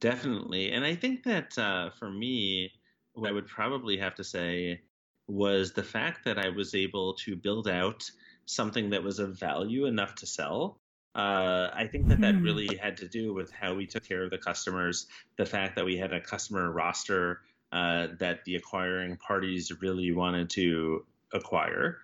Definitely. 0.00 0.72
And 0.72 0.84
I 0.84 0.96
think 0.96 1.22
that 1.24 1.56
uh, 1.58 1.90
for 1.90 2.10
me, 2.10 2.72
what 3.12 3.28
I 3.28 3.32
would 3.32 3.46
probably 3.46 3.96
have 3.98 4.16
to 4.16 4.24
say 4.24 4.80
was 5.28 5.72
the 5.72 5.82
fact 5.82 6.24
that 6.24 6.38
I 6.38 6.48
was 6.48 6.74
able 6.74 7.14
to 7.14 7.36
build 7.36 7.68
out 7.68 8.10
something 8.46 8.90
that 8.90 9.02
was 9.02 9.18
of 9.18 9.38
value 9.38 9.86
enough 9.86 10.16
to 10.16 10.26
sell. 10.26 10.80
Uh, 11.14 11.68
I 11.72 11.86
think 11.90 12.08
that 12.08 12.20
that 12.22 12.34
hmm. 12.34 12.42
really 12.42 12.76
had 12.76 12.96
to 12.98 13.08
do 13.08 13.34
with 13.34 13.52
how 13.52 13.74
we 13.74 13.86
took 13.86 14.04
care 14.04 14.24
of 14.24 14.30
the 14.30 14.38
customers, 14.38 15.06
the 15.36 15.46
fact 15.46 15.76
that 15.76 15.84
we 15.84 15.96
had 15.96 16.12
a 16.12 16.20
customer 16.20 16.72
roster 16.72 17.42
uh, 17.70 18.08
that 18.18 18.44
the 18.44 18.56
acquiring 18.56 19.16
parties 19.16 19.70
really 19.80 20.12
wanted 20.12 20.50
to 20.50 21.04
acquire. 21.32 21.98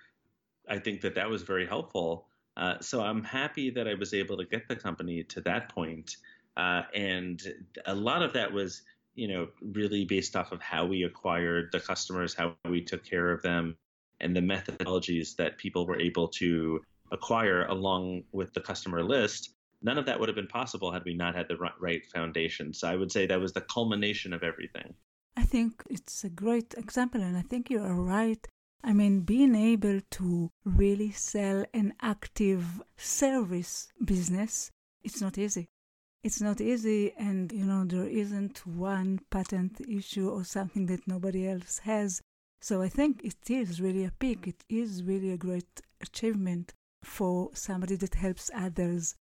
I 0.68 0.78
think 0.78 1.00
that 1.02 1.14
that 1.14 1.28
was 1.28 1.42
very 1.42 1.66
helpful. 1.66 2.26
Uh, 2.56 2.74
so 2.80 3.00
I'm 3.00 3.22
happy 3.22 3.70
that 3.70 3.86
I 3.86 3.94
was 3.94 4.12
able 4.12 4.36
to 4.36 4.44
get 4.44 4.68
the 4.68 4.76
company 4.76 5.22
to 5.24 5.40
that 5.42 5.68
point. 5.68 6.16
Uh, 6.56 6.82
and 6.94 7.40
a 7.86 7.94
lot 7.94 8.22
of 8.22 8.32
that 8.32 8.52
was, 8.52 8.82
you 9.14 9.28
know, 9.28 9.48
really 9.62 10.04
based 10.04 10.34
off 10.34 10.50
of 10.50 10.60
how 10.60 10.84
we 10.84 11.04
acquired 11.04 11.70
the 11.72 11.80
customers, 11.80 12.34
how 12.34 12.56
we 12.68 12.82
took 12.82 13.04
care 13.04 13.30
of 13.30 13.42
them, 13.42 13.76
and 14.20 14.34
the 14.34 14.40
methodologies 14.40 15.36
that 15.36 15.56
people 15.56 15.86
were 15.86 16.00
able 16.00 16.26
to 16.26 16.80
acquire 17.12 17.64
along 17.66 18.24
with 18.32 18.52
the 18.54 18.60
customer 18.60 19.02
list. 19.04 19.50
None 19.82 19.96
of 19.96 20.06
that 20.06 20.18
would 20.18 20.28
have 20.28 20.36
been 20.36 20.48
possible 20.48 20.90
had 20.90 21.04
we 21.04 21.14
not 21.14 21.36
had 21.36 21.46
the 21.48 21.56
right 21.80 22.04
foundation. 22.06 22.74
So 22.74 22.88
I 22.88 22.96
would 22.96 23.12
say 23.12 23.26
that 23.26 23.40
was 23.40 23.52
the 23.52 23.60
culmination 23.60 24.32
of 24.32 24.42
everything. 24.42 24.92
I 25.36 25.44
think 25.44 25.84
it's 25.88 26.24
a 26.24 26.28
great 26.28 26.74
example, 26.76 27.22
and 27.22 27.36
I 27.36 27.42
think 27.42 27.70
you 27.70 27.80
are 27.80 27.94
right 27.94 28.44
I 28.82 28.92
mean, 28.92 29.20
being 29.20 29.54
able 29.54 30.00
to 30.12 30.50
really 30.64 31.10
sell 31.10 31.64
an 31.74 31.94
active 32.00 32.80
service 32.96 33.88
business, 34.04 34.70
it's 35.02 35.20
not 35.20 35.36
easy. 35.36 35.68
It's 36.22 36.40
not 36.40 36.60
easy, 36.60 37.12
and 37.18 37.52
you 37.52 37.64
know, 37.64 37.84
there 37.84 38.06
isn't 38.06 38.66
one 38.66 39.20
patent 39.30 39.80
issue 39.80 40.28
or 40.28 40.44
something 40.44 40.86
that 40.86 41.06
nobody 41.06 41.48
else 41.48 41.78
has. 41.80 42.20
So 42.60 42.82
I 42.82 42.88
think 42.88 43.22
it 43.24 43.48
is 43.48 43.80
really 43.80 44.04
a 44.04 44.10
peak. 44.10 44.46
It 44.48 44.64
is 44.68 45.04
really 45.04 45.30
a 45.30 45.36
great 45.36 45.80
achievement 46.00 46.74
for 47.04 47.50
somebody 47.54 47.96
that 47.96 48.16
helps 48.16 48.50
others. 48.54 49.14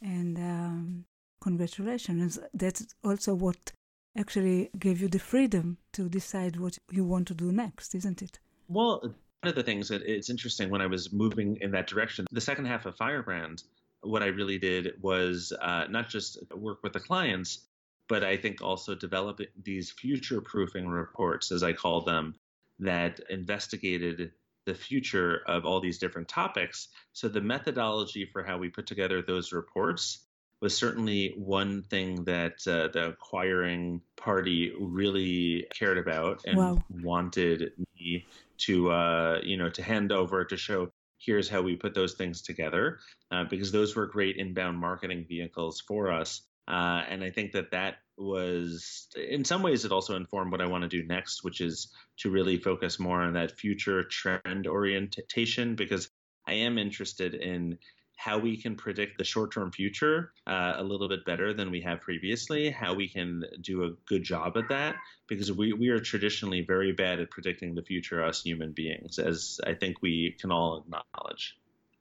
And 0.00 0.38
um, 0.38 1.04
congratulations. 1.42 2.38
That's 2.54 2.86
also 3.04 3.34
what 3.34 3.72
actually 4.16 4.70
gave 4.78 5.00
you 5.02 5.08
the 5.08 5.18
freedom 5.18 5.78
to 5.92 6.08
decide 6.08 6.56
what 6.56 6.78
you 6.90 7.04
want 7.04 7.28
to 7.28 7.34
do 7.34 7.52
next, 7.52 7.94
isn't 7.94 8.22
it? 8.22 8.38
Well, 8.68 9.00
one 9.00 9.48
of 9.48 9.54
the 9.54 9.62
things 9.62 9.88
that 9.88 10.02
it's 10.02 10.30
interesting 10.30 10.68
when 10.68 10.82
I 10.82 10.86
was 10.86 11.12
moving 11.12 11.58
in 11.60 11.70
that 11.72 11.86
direction, 11.86 12.26
the 12.30 12.40
second 12.40 12.66
half 12.66 12.86
of 12.86 12.96
Firebrand, 12.96 13.62
what 14.02 14.22
I 14.22 14.26
really 14.26 14.58
did 14.58 15.02
was 15.02 15.52
uh, 15.60 15.86
not 15.88 16.08
just 16.08 16.38
work 16.54 16.82
with 16.82 16.92
the 16.92 17.00
clients, 17.00 17.66
but 18.08 18.22
I 18.24 18.36
think 18.36 18.62
also 18.62 18.94
develop 18.94 19.40
these 19.62 19.90
future 19.90 20.40
proofing 20.40 20.88
reports, 20.88 21.50
as 21.50 21.62
I 21.62 21.72
call 21.72 22.02
them, 22.02 22.34
that 22.78 23.20
investigated 23.30 24.32
the 24.66 24.74
future 24.74 25.42
of 25.46 25.64
all 25.64 25.80
these 25.80 25.98
different 25.98 26.28
topics. 26.28 26.88
So 27.12 27.28
the 27.28 27.40
methodology 27.40 28.28
for 28.30 28.42
how 28.44 28.58
we 28.58 28.68
put 28.68 28.86
together 28.86 29.22
those 29.22 29.52
reports 29.52 30.27
was 30.60 30.76
certainly 30.76 31.34
one 31.36 31.82
thing 31.84 32.24
that 32.24 32.66
uh, 32.66 32.88
the 32.88 33.08
acquiring 33.08 34.00
party 34.16 34.72
really 34.78 35.66
cared 35.72 35.98
about 35.98 36.42
and 36.46 36.56
wow. 36.56 36.82
wanted 37.02 37.72
me 37.98 38.26
to 38.58 38.90
uh, 38.90 39.40
you 39.42 39.56
know 39.56 39.70
to 39.70 39.82
hand 39.82 40.12
over 40.12 40.44
to 40.44 40.56
show 40.56 40.90
here's 41.18 41.48
how 41.48 41.60
we 41.60 41.76
put 41.76 41.94
those 41.94 42.14
things 42.14 42.42
together 42.42 42.98
uh, 43.30 43.44
because 43.44 43.72
those 43.72 43.96
were 43.96 44.06
great 44.06 44.36
inbound 44.36 44.78
marketing 44.78 45.24
vehicles 45.28 45.80
for 45.80 46.10
us 46.10 46.42
uh, 46.68 47.02
and 47.08 47.22
i 47.22 47.30
think 47.30 47.52
that 47.52 47.70
that 47.70 47.96
was 48.16 49.08
in 49.16 49.44
some 49.44 49.62
ways 49.62 49.84
it 49.84 49.92
also 49.92 50.16
informed 50.16 50.50
what 50.50 50.60
i 50.60 50.66
want 50.66 50.82
to 50.82 50.88
do 50.88 51.06
next 51.06 51.44
which 51.44 51.60
is 51.60 51.92
to 52.16 52.30
really 52.30 52.56
focus 52.56 52.98
more 52.98 53.22
on 53.22 53.32
that 53.32 53.52
future 53.52 54.02
trend 54.02 54.66
orientation 54.66 55.76
because 55.76 56.10
i 56.48 56.52
am 56.52 56.78
interested 56.78 57.34
in 57.34 57.78
how 58.18 58.36
we 58.36 58.60
can 58.60 58.74
predict 58.74 59.16
the 59.16 59.24
short 59.24 59.52
term 59.52 59.70
future 59.70 60.32
uh, 60.48 60.74
a 60.76 60.82
little 60.82 61.08
bit 61.08 61.24
better 61.24 61.54
than 61.54 61.70
we 61.70 61.80
have 61.80 62.00
previously, 62.00 62.68
how 62.68 62.92
we 62.92 63.08
can 63.08 63.44
do 63.60 63.84
a 63.84 63.90
good 64.06 64.24
job 64.24 64.56
at 64.56 64.68
that, 64.68 64.96
because 65.28 65.52
we, 65.52 65.72
we 65.72 65.88
are 65.88 66.00
traditionally 66.00 66.62
very 66.62 66.92
bad 66.92 67.20
at 67.20 67.30
predicting 67.30 67.76
the 67.76 67.82
future, 67.82 68.22
us 68.24 68.42
human 68.42 68.72
beings, 68.72 69.20
as 69.20 69.60
I 69.64 69.74
think 69.74 70.02
we 70.02 70.36
can 70.40 70.50
all 70.50 70.78
acknowledge. 70.78 71.56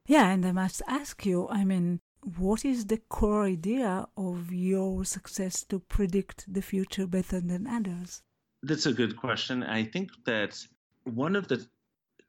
Yeah, 0.08 0.32
and 0.32 0.44
I 0.44 0.54
must 0.54 0.82
ask 0.88 1.24
you, 1.24 1.48
I 1.50 1.64
mean, 1.64 2.00
what 2.40 2.66
is 2.66 2.88
the 2.88 2.98
core 2.98 3.46
idea 3.46 4.08
of 4.18 4.52
your 4.52 5.06
success 5.06 5.64
to 5.66 5.78
predict 5.78 6.52
the 6.52 6.64
future 6.64 7.06
better 7.06 7.40
than 7.40 7.68
others? 7.68 8.24
That's 8.64 8.88
a 8.88 8.94
good 8.94 9.18
question. 9.18 9.62
I 9.62 9.84
think 9.84 10.10
that 10.26 10.58
one 11.04 11.36
of 11.36 11.48
the 11.48 11.68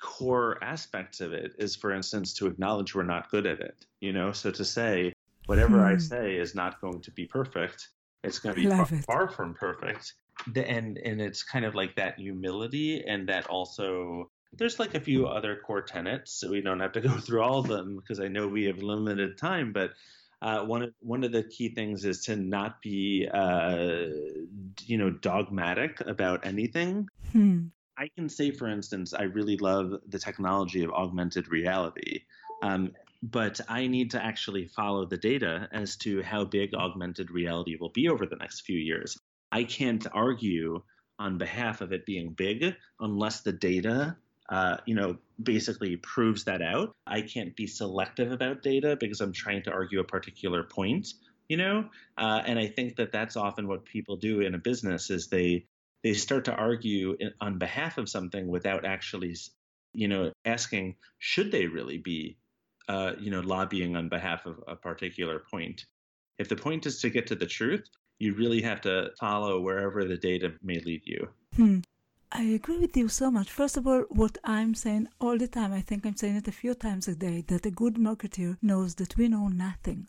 core 0.00 0.58
aspects 0.62 1.20
of 1.20 1.32
it 1.32 1.52
is, 1.58 1.76
for 1.76 1.92
instance, 1.92 2.34
to 2.34 2.46
acknowledge 2.46 2.94
we're 2.94 3.02
not 3.02 3.30
good 3.30 3.46
at 3.46 3.60
it. 3.60 3.86
You 4.00 4.12
know, 4.12 4.32
so 4.32 4.50
to 4.50 4.64
say 4.64 5.12
whatever 5.46 5.78
hmm. 5.78 5.94
I 5.94 5.96
say 5.96 6.36
is 6.36 6.54
not 6.54 6.80
going 6.80 7.00
to 7.00 7.10
be 7.10 7.26
perfect. 7.26 7.88
It's 8.24 8.38
going 8.38 8.54
to 8.54 8.60
be 8.60 8.68
far, 8.68 8.86
far, 8.86 9.28
from 9.28 9.54
perfect. 9.54 10.14
and 10.54 10.98
and 10.98 11.20
it's 11.20 11.42
kind 11.42 11.64
of 11.64 11.74
like 11.74 11.94
that 11.96 12.18
humility 12.18 13.04
and 13.06 13.28
that 13.28 13.46
also 13.46 14.30
there's 14.52 14.78
like 14.78 14.94
a 14.94 15.00
few 15.00 15.26
other 15.26 15.56
core 15.56 15.82
tenets. 15.82 16.32
So 16.32 16.50
we 16.50 16.60
don't 16.60 16.80
have 16.80 16.92
to 16.92 17.00
go 17.00 17.10
through 17.18 17.42
all 17.42 17.58
of 17.58 17.68
them 17.68 17.96
because 17.96 18.20
I 18.20 18.28
know 18.28 18.48
we 18.48 18.64
have 18.64 18.82
limited 18.82 19.38
time. 19.38 19.72
But 19.72 19.92
uh, 20.40 20.64
one 20.64 20.82
of 20.82 20.94
one 21.00 21.24
of 21.24 21.32
the 21.32 21.42
key 21.42 21.68
things 21.70 22.04
is 22.04 22.24
to 22.24 22.36
not 22.36 22.80
be, 22.80 23.28
uh, 23.32 24.06
you 24.84 24.98
know, 24.98 25.10
dogmatic 25.10 26.00
about 26.02 26.46
anything. 26.46 27.08
Hmm. 27.32 27.66
I 27.98 28.08
can 28.14 28.28
say, 28.28 28.50
for 28.50 28.68
instance, 28.68 29.12
I 29.12 29.24
really 29.24 29.56
love 29.56 29.92
the 30.08 30.18
technology 30.18 30.84
of 30.84 30.90
augmented 30.92 31.48
reality. 31.48 32.22
Um, 32.62 32.92
but 33.22 33.60
I 33.68 33.88
need 33.88 34.12
to 34.12 34.24
actually 34.24 34.66
follow 34.68 35.04
the 35.04 35.16
data 35.16 35.68
as 35.72 35.96
to 35.98 36.22
how 36.22 36.44
big 36.44 36.74
augmented 36.74 37.32
reality 37.32 37.76
will 37.78 37.90
be 37.90 38.08
over 38.08 38.26
the 38.26 38.36
next 38.36 38.60
few 38.60 38.78
years. 38.78 39.18
I 39.50 39.64
can't 39.64 40.06
argue 40.12 40.82
on 41.18 41.38
behalf 41.38 41.80
of 41.80 41.92
it 41.92 42.06
being 42.06 42.30
big 42.30 42.76
unless 43.00 43.40
the 43.40 43.52
data 43.52 44.16
uh, 44.48 44.78
you 44.86 44.94
know, 44.94 45.16
basically 45.42 45.96
proves 45.96 46.44
that 46.44 46.62
out. 46.62 46.94
I 47.06 47.20
can't 47.20 47.54
be 47.54 47.66
selective 47.66 48.32
about 48.32 48.62
data 48.62 48.96
because 48.98 49.20
I'm 49.20 49.32
trying 49.32 49.62
to 49.64 49.72
argue 49.72 50.00
a 50.00 50.04
particular 50.04 50.62
point, 50.62 51.08
you 51.48 51.58
know. 51.58 51.88
Uh, 52.16 52.42
and 52.46 52.58
I 52.58 52.66
think 52.66 52.96
that 52.96 53.12
that's 53.12 53.36
often 53.36 53.68
what 53.68 53.84
people 53.84 54.16
do 54.16 54.40
in 54.40 54.54
a 54.54 54.58
business 54.58 55.10
is 55.10 55.28
they 55.28 55.66
they 56.02 56.14
start 56.14 56.44
to 56.46 56.54
argue 56.54 57.16
on 57.40 57.58
behalf 57.58 57.98
of 57.98 58.08
something 58.08 58.46
without 58.46 58.84
actually, 58.84 59.36
you 59.92 60.08
know, 60.08 60.32
asking 60.44 60.96
should 61.18 61.50
they 61.50 61.66
really 61.66 61.98
be, 61.98 62.36
uh, 62.88 63.12
you 63.18 63.30
know, 63.30 63.40
lobbying 63.40 63.96
on 63.96 64.08
behalf 64.08 64.46
of 64.46 64.62
a 64.66 64.76
particular 64.76 65.40
point. 65.50 65.86
If 66.38 66.48
the 66.48 66.56
point 66.56 66.86
is 66.86 67.00
to 67.00 67.10
get 67.10 67.26
to 67.28 67.34
the 67.34 67.46
truth, 67.46 67.84
you 68.18 68.34
really 68.34 68.62
have 68.62 68.80
to 68.82 69.10
follow 69.18 69.60
wherever 69.60 70.04
the 70.04 70.16
data 70.16 70.52
may 70.62 70.78
lead 70.80 71.02
you. 71.04 71.28
Hmm. 71.56 71.80
I 72.30 72.42
agree 72.42 72.78
with 72.78 72.94
you 72.96 73.08
so 73.08 73.30
much. 73.30 73.50
First 73.50 73.78
of 73.78 73.86
all, 73.86 74.02
what 74.10 74.36
I'm 74.44 74.74
saying 74.74 75.08
all 75.18 75.38
the 75.38 75.48
time, 75.48 75.72
I 75.72 75.80
think 75.80 76.04
I'm 76.04 76.16
saying 76.16 76.36
it 76.36 76.48
a 76.48 76.52
few 76.52 76.74
times 76.74 77.08
a 77.08 77.14
day, 77.14 77.42
that 77.48 77.64
a 77.64 77.70
good 77.70 77.94
marketer 77.94 78.58
knows 78.60 78.96
that 78.96 79.16
we 79.16 79.28
know 79.28 79.48
nothing. 79.48 80.08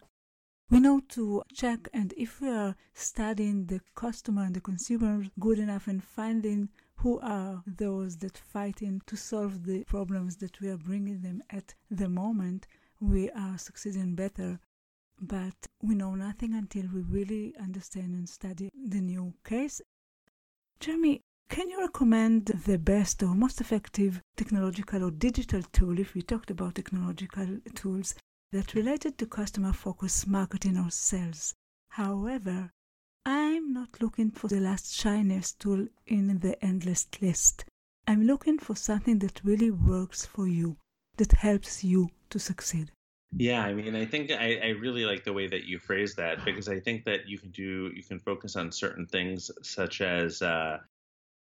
We 0.72 0.80
know 0.80 1.00
to 1.10 1.42
check, 1.52 1.90
and 1.94 2.14
if 2.16 2.42
we 2.42 2.50
are 2.50 2.76
studying 2.94 3.66
the 3.66 3.82
customer 3.96 4.44
and 4.44 4.56
the 4.56 4.62
consumer 4.62 5.24
good 5.40 5.58
enough 5.58 5.88
and 5.88 6.04
finding 6.04 6.70
who 6.98 7.20
are 7.22 7.64
those 7.66 8.18
that 8.18 8.38
fighting 8.38 9.02
to 9.08 9.18
solve 9.18 9.66
the 9.66 9.84
problems 9.86 10.36
that 10.38 10.60
we 10.62 10.70
are 10.70 10.78
bringing 10.78 11.22
them 11.22 11.42
at 11.50 11.74
the 11.90 12.08
moment, 12.08 12.68
we 13.00 13.32
are 13.32 13.58
succeeding 13.58 14.14
better. 14.14 14.60
But 15.20 15.56
we 15.82 15.96
know 15.96 16.14
nothing 16.14 16.54
until 16.54 16.84
we 16.94 17.02
really 17.02 17.56
understand 17.60 18.14
and 18.14 18.30
study 18.30 18.70
the 18.74 19.02
new 19.02 19.34
case. 19.44 19.82
Jeremy, 20.80 21.22
can 21.50 21.70
you 21.72 21.82
recommend 21.82 22.46
the 22.46 22.78
best 22.78 23.24
or 23.24 23.34
most 23.34 23.60
effective 23.60 24.22
technological 24.38 25.04
or 25.04 25.12
digital 25.12 25.64
tool, 25.74 25.98
if 25.98 26.14
we 26.14 26.22
talked 26.22 26.52
about 26.52 26.76
technological 26.76 27.58
tools, 27.74 28.14
that 28.52 28.74
related 28.74 29.18
to 29.18 29.26
customer 29.26 29.74
focused 29.74 30.28
marketing 30.28 30.78
or 30.78 30.90
sales? 30.90 31.54
However, 31.90 32.72
I'm 33.26 33.74
not 33.74 34.02
looking 34.02 34.32
for 34.32 34.48
the 34.48 34.60
last 34.60 34.94
shiniest 34.94 35.60
tool 35.60 35.88
in 36.08 36.40
the 36.40 36.64
endless 36.64 37.08
list. 37.22 37.66
I'm 38.08 38.26
looking 38.26 38.58
for 38.58 38.76
something 38.76 39.20
that 39.20 39.44
really 39.44 39.72
works 39.72 40.26
for 40.26 40.48
you, 40.48 40.78
that 41.18 41.34
helps 41.34 41.84
you 41.84 42.10
to 42.32 42.40
succeed. 42.40 42.92
Yeah, 43.36 43.64
I 43.64 43.74
mean, 43.74 43.96
I 43.96 44.06
think 44.06 44.32
I, 44.32 44.60
I, 44.64 44.70
really 44.70 45.06
like 45.06 45.24
the 45.24 45.34
way 45.34 45.46
that 45.48 45.66
you 45.66 45.78
phrase 45.78 46.16
that 46.16 46.44
because 46.44 46.68
I 46.68 46.80
think 46.80 47.06
that 47.06 47.28
you 47.28 47.38
can 47.38 47.52
do 47.52 47.92
you 47.96 48.02
can 48.02 48.18
focus 48.18 48.56
on 48.56 48.72
certain 48.72 49.06
things 49.06 49.52
such 49.62 50.02
as 50.02 50.42
uh, 50.42 50.80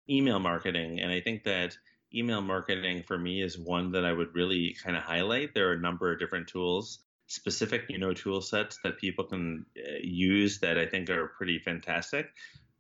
email 0.08 0.38
marketing. 0.38 1.00
And 1.00 1.12
I 1.12 1.22
think 1.22 1.44
that 1.46 1.76
email 2.14 2.42
marketing 2.42 3.04
for 3.08 3.18
me 3.18 3.42
is 3.42 3.58
one 3.58 3.92
that 3.92 4.06
I 4.06 4.12
would 4.12 4.36
really 4.36 4.76
kind 4.84 4.96
of 4.96 5.04
highlight. 5.04 5.54
There 5.54 5.70
are 5.70 5.74
a 5.74 5.80
number 5.80 6.12
of 6.12 6.20
different 6.20 6.48
tools, 6.48 7.00
specific, 7.28 7.86
you 7.90 7.98
know, 7.98 8.14
tool 8.14 8.42
sets 8.42 8.80
that 8.84 8.98
people 8.98 9.26
can 9.26 9.66
uh, 9.78 10.00
use 10.02 10.60
that 10.60 10.78
I 10.78 10.86
think 10.86 11.10
are 11.10 11.28
pretty 11.38 11.60
fantastic. 11.60 12.28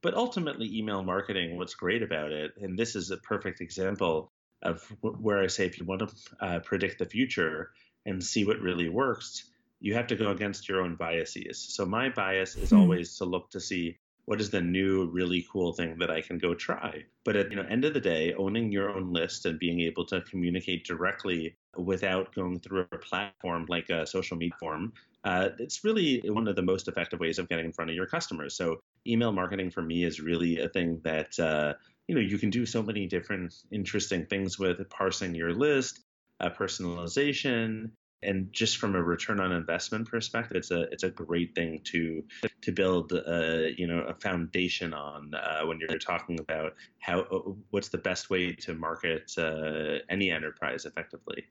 But 0.02 0.15
ultimately, 0.15 0.78
email 0.78 1.04
marketing, 1.04 1.58
what's 1.58 1.76
great 1.76 2.02
about 2.02 2.32
it, 2.32 2.54
and 2.60 2.78
this 2.78 2.96
is 2.96 3.12
a 3.12 3.17
perfect 3.17 3.62
example 3.62 4.32
of 4.63 4.82
where 5.02 5.41
I 5.41 5.48
say 5.48 5.65
if 5.65 5.80
you 5.80 5.86
want 5.86 6.02
to 6.02 6.10
uh, 6.39 6.60
predict 6.60 7.00
the 7.00 7.06
future 7.06 7.72
and 8.06 8.24
see 8.24 8.46
what 8.46 8.60
really 8.60 8.89
works, 8.89 9.50
you 9.80 9.96
have 9.96 10.08
to 10.08 10.15
go 10.15 10.30
against 10.32 10.70
your 10.70 10.82
own 10.82 10.96
biases. 10.96 11.60
So 11.60 11.86
my 11.86 12.10
bias 12.10 12.56
is 12.56 12.70
hmm. 12.70 12.78
always 12.78 13.17
to 13.17 13.26
look 13.26 13.52
to 13.52 13.60
see 13.60 13.98
what 14.25 14.39
is 14.39 14.49
the 14.49 14.62
new 14.62 15.10
really 15.12 15.45
cool 15.51 15.73
thing 15.73 15.97
that 15.99 16.12
I 16.12 16.21
can 16.21 16.38
go 16.38 16.53
try? 16.53 17.03
But 17.23 17.36
at 17.36 17.49
you 17.49 17.57
know 17.57 17.67
end 17.69 17.86
of 17.86 17.93
the 17.93 17.99
day, 17.99 18.34
owning 18.34 18.71
your 18.71 18.89
own 18.89 19.12
list 19.12 19.45
and 19.45 19.60
being 19.60 19.81
able 19.81 20.05
to 20.05 20.21
communicate 20.21 20.86
directly 20.86 21.55
without 21.77 22.34
going 22.36 22.60
through 22.60 22.88
a 22.91 22.97
platform 22.97 23.65
like 23.69 23.89
a 23.89 24.05
social 24.05 24.38
media 24.38 24.55
form, 24.60 24.93
uh, 25.23 25.49
it's 25.60 25.84
really 25.84 26.21
one 26.29 26.47
of 26.47 26.55
the 26.55 26.62
most 26.62 26.88
effective 26.88 27.19
ways 27.19 27.39
of 27.39 27.49
getting 27.49 27.65
in 27.65 27.73
front 27.73 27.89
of 27.89 27.95
your 27.95 28.07
customers. 28.07 28.55
So 28.55 28.79
email 29.07 29.31
marketing 29.31 29.71
for 29.71 29.81
me 29.81 30.03
is 30.03 30.19
really 30.19 30.60
a 30.60 30.69
thing 30.69 30.99
that 31.03 31.38
uh, 31.39 31.73
you 32.07 32.15
know 32.15 32.21
you 32.21 32.38
can 32.38 32.49
do 32.49 32.65
so 32.65 32.81
many 32.81 33.07
different 33.07 33.53
interesting 33.71 34.25
things 34.25 34.60
with 34.60 34.88
parsing 34.89 35.36
your 35.36 35.53
list, 35.53 36.01
uh, 36.39 36.49
personalization, 36.49 37.91
and 38.23 38.51
just 38.53 38.77
from 38.77 38.95
a 38.95 39.01
return 39.01 39.39
on 39.39 39.51
investment 39.51 40.10
perspective, 40.10 40.57
it's 40.57 40.71
a 40.71 40.81
it's 40.91 41.03
a 41.03 41.10
great 41.10 41.55
thing 41.55 41.81
to 41.86 42.23
to 42.62 42.71
build 42.71 43.12
a, 43.13 43.23
uh, 43.25 43.67
you 43.77 43.88
know 43.88 44.01
a 44.01 44.13
foundation 44.13 44.93
on 44.93 45.34
uh, 45.34 45.62
when 45.65 45.79
you're 45.79 45.97
talking 45.97 46.39
about 46.39 46.75
how 46.99 47.21
uh, 47.21 47.51
what's 47.71 47.89
the 47.89 47.97
best 47.97 48.29
way 48.29 48.53
to 48.53 48.73
market 48.73 49.31
uh, 49.38 49.99
any 50.10 50.31
enterprise 50.31 50.86
effectively. 50.86 51.45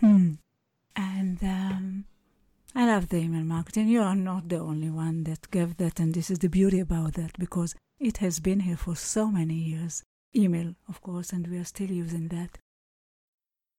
Hmm. 0.00 0.34
And 0.96 1.38
um, 1.42 2.04
I 2.74 2.86
love 2.86 3.08
the 3.08 3.18
email 3.18 3.42
marketing. 3.42 3.88
You 3.88 4.02
are 4.02 4.14
not 4.14 4.48
the 4.48 4.58
only 4.58 4.90
one 4.90 5.24
that 5.24 5.50
gave 5.50 5.76
that, 5.78 5.98
and 5.98 6.14
this 6.14 6.30
is 6.30 6.38
the 6.38 6.48
beauty 6.48 6.80
about 6.80 7.14
that 7.14 7.38
because 7.38 7.74
it 7.98 8.18
has 8.18 8.38
been 8.40 8.60
here 8.60 8.76
for 8.76 8.94
so 8.96 9.30
many 9.30 9.54
years. 9.54 10.02
Email, 10.34 10.74
of 10.88 11.02
course, 11.02 11.32
and 11.32 11.46
we 11.48 11.58
are 11.58 11.64
still 11.64 11.90
using 11.90 12.28
that. 12.28 12.58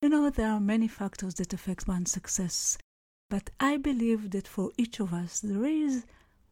You 0.02 0.10
know, 0.10 0.32
there 0.32 0.50
are 0.50 0.60
many 0.60 0.88
factors 0.88 1.36
that 1.36 1.54
affect 1.54 1.88
one's 1.88 2.12
success, 2.12 2.76
but 3.30 3.52
I 3.60 3.78
believe 3.78 4.32
that 4.32 4.48
for 4.48 4.72
each 4.76 5.00
of 5.00 5.14
us, 5.14 5.42
there 5.42 5.64
is 5.64 6.06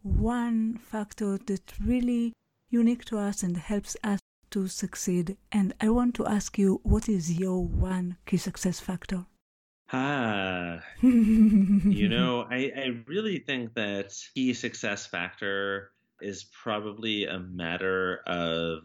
one 0.04 0.78
factor 0.78 1.40
that 1.40 1.74
really 1.84 2.34
unique 2.70 3.06
to 3.06 3.18
us 3.18 3.42
and 3.42 3.58
helps 3.58 3.98
us 4.04 4.20
to 4.52 4.68
succeed. 4.68 5.36
And 5.52 5.74
I 5.82 5.90
want 5.90 6.14
to 6.16 6.28
ask 6.28 6.60
you, 6.60 6.80
what 6.84 7.10
is 7.10 7.40
your 7.40 7.66
one 7.66 8.18
key 8.28 8.38
success 8.38 8.80
factor? 8.80 9.26
Ah, 9.92 10.82
you 11.02 12.08
know, 12.08 12.42
I, 12.52 12.72
I 12.76 13.04
really 13.08 13.40
think 13.40 13.74
that 13.74 14.14
key 14.36 14.54
success 14.54 15.08
factor 15.08 15.92
is 16.22 16.44
probably 16.44 17.26
a 17.26 17.40
matter 17.40 18.18
of 18.28 18.84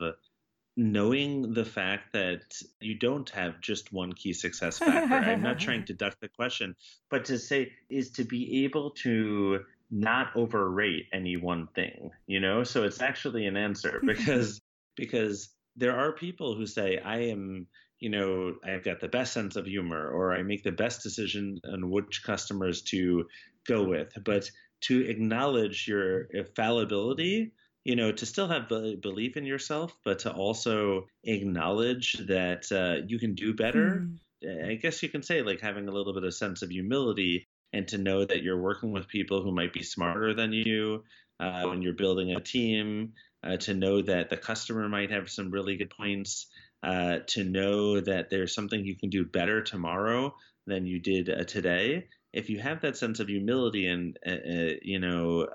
knowing 0.77 1.55
the 1.55 1.65
fact 1.65 2.13
that 2.13 2.43
you 2.81 2.97
don't 2.97 3.31
have 3.31 3.61
just 3.61 3.93
one 3.93 4.13
key 4.13 4.33
success 4.33 4.79
factor. 4.79 5.15
I'm 5.15 5.43
not 5.43 5.59
trying 5.59 5.85
to 5.87 5.95
duck 5.95 6.17
the 6.21 6.29
question, 6.29 6.75
but 7.11 7.25
to 7.27 7.39
say 7.39 7.73
is 7.89 8.11
to 8.13 8.25
be 8.25 8.65
able 8.65 8.91
to 8.91 9.61
not 9.91 10.35
overrate 10.35 11.07
any 11.13 11.37
one 11.37 11.69
thing, 11.75 12.11
you 12.27 12.41
know? 12.41 12.65
So 12.65 12.83
it's 12.83 13.01
actually 13.01 13.47
an 13.47 13.57
answer 13.57 14.01
because 14.05 14.61
because 14.97 15.51
there 15.77 15.97
are 15.97 16.13
people 16.13 16.55
who 16.57 16.67
say 16.67 16.99
I 16.99 17.19
am 17.27 17.67
you 18.01 18.11
know, 18.11 18.57
I've 18.63 18.85
got 18.85 19.01
the 19.01 19.09
best 19.09 19.33
sense 19.33 19.57
of 19.57 19.65
humor, 19.65 20.11
or 20.11 20.35
I 20.35 20.43
make 20.43 20.63
the 20.63 20.73
best 20.73 21.03
decision 21.03 21.59
on 21.67 21.91
which 21.91 22.23
customers 22.23 22.83
to 22.83 23.25
go 23.67 23.83
with. 23.83 24.13
But 24.23 24.51
to 24.83 25.09
acknowledge 25.09 25.89
your 25.89 26.29
fallibility 26.55 27.53
you 27.85 27.97
know, 27.97 28.11
to 28.13 28.27
still 28.27 28.49
have 28.49 28.69
belief 28.69 29.37
in 29.37 29.45
yourself, 29.45 29.97
but 30.05 30.21
to 30.21 30.33
also 30.33 31.07
acknowledge 31.25 32.15
that 32.27 32.71
uh, 32.73 33.05
you 33.07 33.19
can 33.19 33.35
do 33.35 33.55
better. 33.55 34.07
Mm. 34.43 34.71
I 34.71 34.75
guess 34.75 35.03
you 35.03 35.09
can 35.09 35.23
say 35.23 35.43
like 35.43 35.61
having 35.61 35.89
a 35.89 35.93
little 35.93 36.13
bit 36.13 36.25
of 36.25 36.35
sense 36.35 36.63
of 36.63 36.71
humility 36.71 37.47
and 37.73 37.89
to 37.89 37.99
know 37.99 38.25
that 38.25 38.43
you're 38.43 38.61
working 38.61 38.93
with 38.93 39.09
people 39.09 39.43
who 39.43 39.53
might 39.53 39.73
be 39.73 39.83
smarter 39.83 40.35
than 40.35 40.53
you 40.53 41.03
uh, 41.41 41.65
when 41.65 41.83
you're 41.83 41.95
building 41.95 42.33
a 42.33 42.41
team. 42.41 43.13
Uh, 43.43 43.59
to 43.59 43.75
know 43.75 44.01
that 44.01 44.31
the 44.31 44.37
customer 44.39 44.89
might 44.89 45.11
have 45.11 45.29
some 45.29 45.51
really 45.51 45.77
good 45.77 45.91
points. 45.91 46.47
Uh, 46.83 47.19
to 47.27 47.45
know 47.45 48.01
that 48.01 48.31
there's 48.31 48.55
something 48.55 48.85
you 48.85 48.97
can 48.97 49.11
do 49.11 49.25
better 49.25 49.63
tomorrow 49.63 50.35
than 50.67 50.87
you 50.87 50.99
did 50.99 51.29
uh, 51.29 51.45
today. 51.45 52.07
If 52.33 52.49
you 52.49 52.59
have 52.61 52.81
that 52.81 52.97
sense 52.97 53.21
of 53.21 53.29
humility 53.29 53.87
and 53.87 54.19
uh, 54.27 54.77
you 54.83 54.99
know 54.99 55.47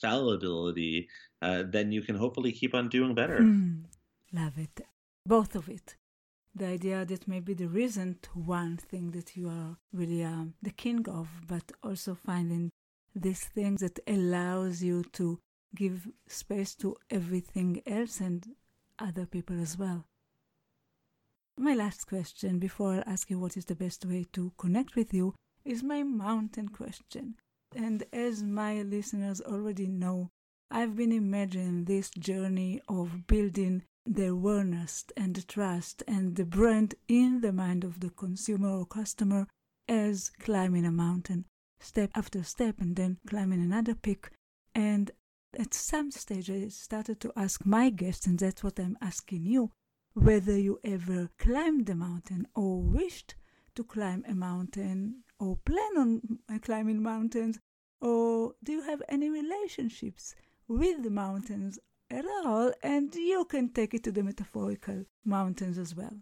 fallibility, 0.00 1.08
uh, 1.42 1.62
then 1.66 1.92
you 1.92 2.02
can 2.02 2.16
hopefully 2.16 2.52
keep 2.52 2.74
on 2.74 2.88
doing 2.88 3.14
better. 3.14 3.40
Mm, 3.40 3.84
love 4.32 4.58
it. 4.58 4.80
Both 5.24 5.54
of 5.54 5.68
it. 5.68 5.96
The 6.54 6.66
idea 6.66 7.04
that 7.04 7.28
maybe 7.28 7.52
there 7.52 7.76
isn't 7.76 8.28
one 8.34 8.78
thing 8.78 9.10
that 9.10 9.36
you 9.36 9.48
are 9.48 9.76
really 9.92 10.24
um, 10.24 10.54
the 10.62 10.70
king 10.70 11.06
of, 11.08 11.28
but 11.46 11.70
also 11.82 12.14
finding 12.14 12.70
this 13.14 13.44
thing 13.44 13.76
that 13.76 13.98
allows 14.06 14.82
you 14.82 15.04
to 15.12 15.38
give 15.74 16.08
space 16.26 16.74
to 16.76 16.96
everything 17.10 17.82
else 17.86 18.20
and 18.20 18.46
other 18.98 19.26
people 19.26 19.60
as 19.60 19.76
well. 19.76 20.06
My 21.58 21.74
last 21.74 22.06
question 22.06 22.58
before 22.58 22.94
I 22.94 23.10
ask 23.10 23.30
you 23.30 23.38
what 23.38 23.56
is 23.56 23.64
the 23.64 23.74
best 23.74 24.04
way 24.04 24.26
to 24.32 24.52
connect 24.58 24.94
with 24.94 25.12
you 25.12 25.34
is 25.64 25.82
my 25.82 26.02
mountain 26.02 26.68
question. 26.68 27.36
And 27.74 28.04
as 28.12 28.42
my 28.42 28.82
listeners 28.82 29.40
already 29.40 29.86
know, 29.86 30.30
I've 30.68 30.96
been 30.96 31.12
imagining 31.12 31.84
this 31.84 32.10
journey 32.10 32.82
of 32.88 33.26
building 33.28 33.84
the 34.04 34.26
awareness 34.26 35.04
and 35.16 35.34
the 35.34 35.42
trust 35.42 36.02
and 36.08 36.34
the 36.34 36.44
brand 36.44 36.96
in 37.08 37.40
the 37.40 37.52
mind 37.52 37.84
of 37.84 38.00
the 38.00 38.10
consumer 38.10 38.70
or 38.70 38.84
customer 38.84 39.46
as 39.88 40.30
climbing 40.40 40.84
a 40.84 40.90
mountain, 40.90 41.46
step 41.78 42.10
after 42.16 42.42
step, 42.42 42.80
and 42.80 42.96
then 42.96 43.18
climbing 43.28 43.62
another 43.62 43.94
peak. 43.94 44.30
And 44.74 45.12
at 45.56 45.72
some 45.72 46.10
stage, 46.10 46.50
I 46.50 46.68
started 46.68 47.20
to 47.20 47.32
ask 47.36 47.64
my 47.64 47.90
guests, 47.90 48.26
and 48.26 48.38
that's 48.38 48.64
what 48.64 48.80
I'm 48.80 48.98
asking 49.00 49.46
you 49.46 49.70
whether 50.14 50.58
you 50.58 50.80
ever 50.82 51.30
climbed 51.38 51.86
the 51.86 51.94
mountain 51.94 52.48
or 52.54 52.80
wished 52.80 53.36
to 53.76 53.84
climb 53.84 54.24
a 54.28 54.34
mountain 54.34 55.22
or 55.38 55.58
plan 55.64 55.96
on 55.96 56.38
climbing 56.62 57.02
mountains, 57.02 57.60
or 58.00 58.54
do 58.64 58.72
you 58.72 58.82
have 58.82 59.02
any 59.08 59.30
relationships 59.30 60.34
with 60.68 61.02
the 61.02 61.10
mountains 61.10 61.78
at 62.10 62.24
all? 62.24 62.72
And 62.82 63.14
you 63.14 63.44
can 63.44 63.70
take 63.70 63.94
it 63.94 64.04
to 64.04 64.12
the 64.12 64.22
metaphorical 64.22 65.04
mountains 65.24 65.78
as 65.78 65.94
well. 65.94 66.16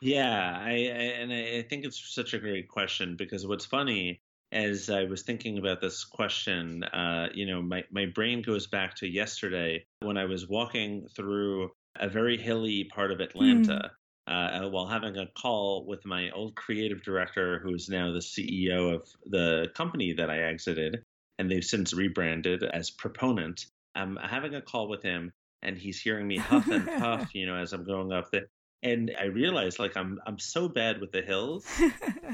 Yeah, 0.00 0.58
I, 0.58 0.70
I 0.70 1.04
and 1.20 1.32
I 1.32 1.62
think 1.62 1.84
it's 1.84 2.14
such 2.14 2.32
a 2.32 2.38
great 2.38 2.68
question 2.68 3.16
because 3.16 3.46
what's 3.46 3.66
funny 3.66 4.20
as 4.52 4.90
I 4.90 5.04
was 5.04 5.22
thinking 5.22 5.58
about 5.58 5.80
this 5.80 6.04
question, 6.04 6.82
uh, 6.84 7.28
you 7.32 7.46
know, 7.46 7.62
my, 7.62 7.84
my 7.90 8.06
brain 8.06 8.42
goes 8.42 8.66
back 8.66 8.96
to 8.96 9.06
yesterday 9.06 9.84
when 10.00 10.16
I 10.16 10.24
was 10.24 10.48
walking 10.48 11.06
through 11.14 11.70
a 11.96 12.08
very 12.08 12.36
hilly 12.36 12.84
part 12.84 13.12
of 13.12 13.20
Atlanta 13.20 13.90
mm. 14.28 14.66
uh, 14.66 14.68
while 14.70 14.86
having 14.86 15.16
a 15.16 15.26
call 15.26 15.86
with 15.86 16.04
my 16.04 16.30
old 16.30 16.56
creative 16.56 17.02
director, 17.02 17.60
who 17.60 17.74
is 17.74 17.88
now 17.88 18.12
the 18.12 18.18
CEO 18.18 18.94
of 18.94 19.08
the 19.26 19.68
company 19.74 20.14
that 20.14 20.30
I 20.30 20.40
exited, 20.40 21.04
and 21.38 21.50
they've 21.50 21.64
since 21.64 21.92
rebranded 21.92 22.64
as 22.64 22.90
Proponent. 22.90 23.66
I'm 23.94 24.16
having 24.16 24.54
a 24.54 24.62
call 24.62 24.88
with 24.88 25.02
him, 25.02 25.32
and 25.62 25.76
he's 25.76 26.00
hearing 26.00 26.26
me 26.26 26.38
huff 26.38 26.68
and 26.68 26.86
puff, 26.86 27.30
you 27.34 27.46
know, 27.46 27.56
as 27.56 27.72
I'm 27.72 27.84
going 27.84 28.12
up 28.12 28.30
the 28.30 28.46
and 28.82 29.14
I 29.18 29.24
realized 29.24 29.78
like 29.78 29.96
I'm 29.96 30.20
I'm 30.26 30.38
so 30.38 30.68
bad 30.68 31.00
with 31.00 31.12
the 31.12 31.22
hills, 31.22 31.66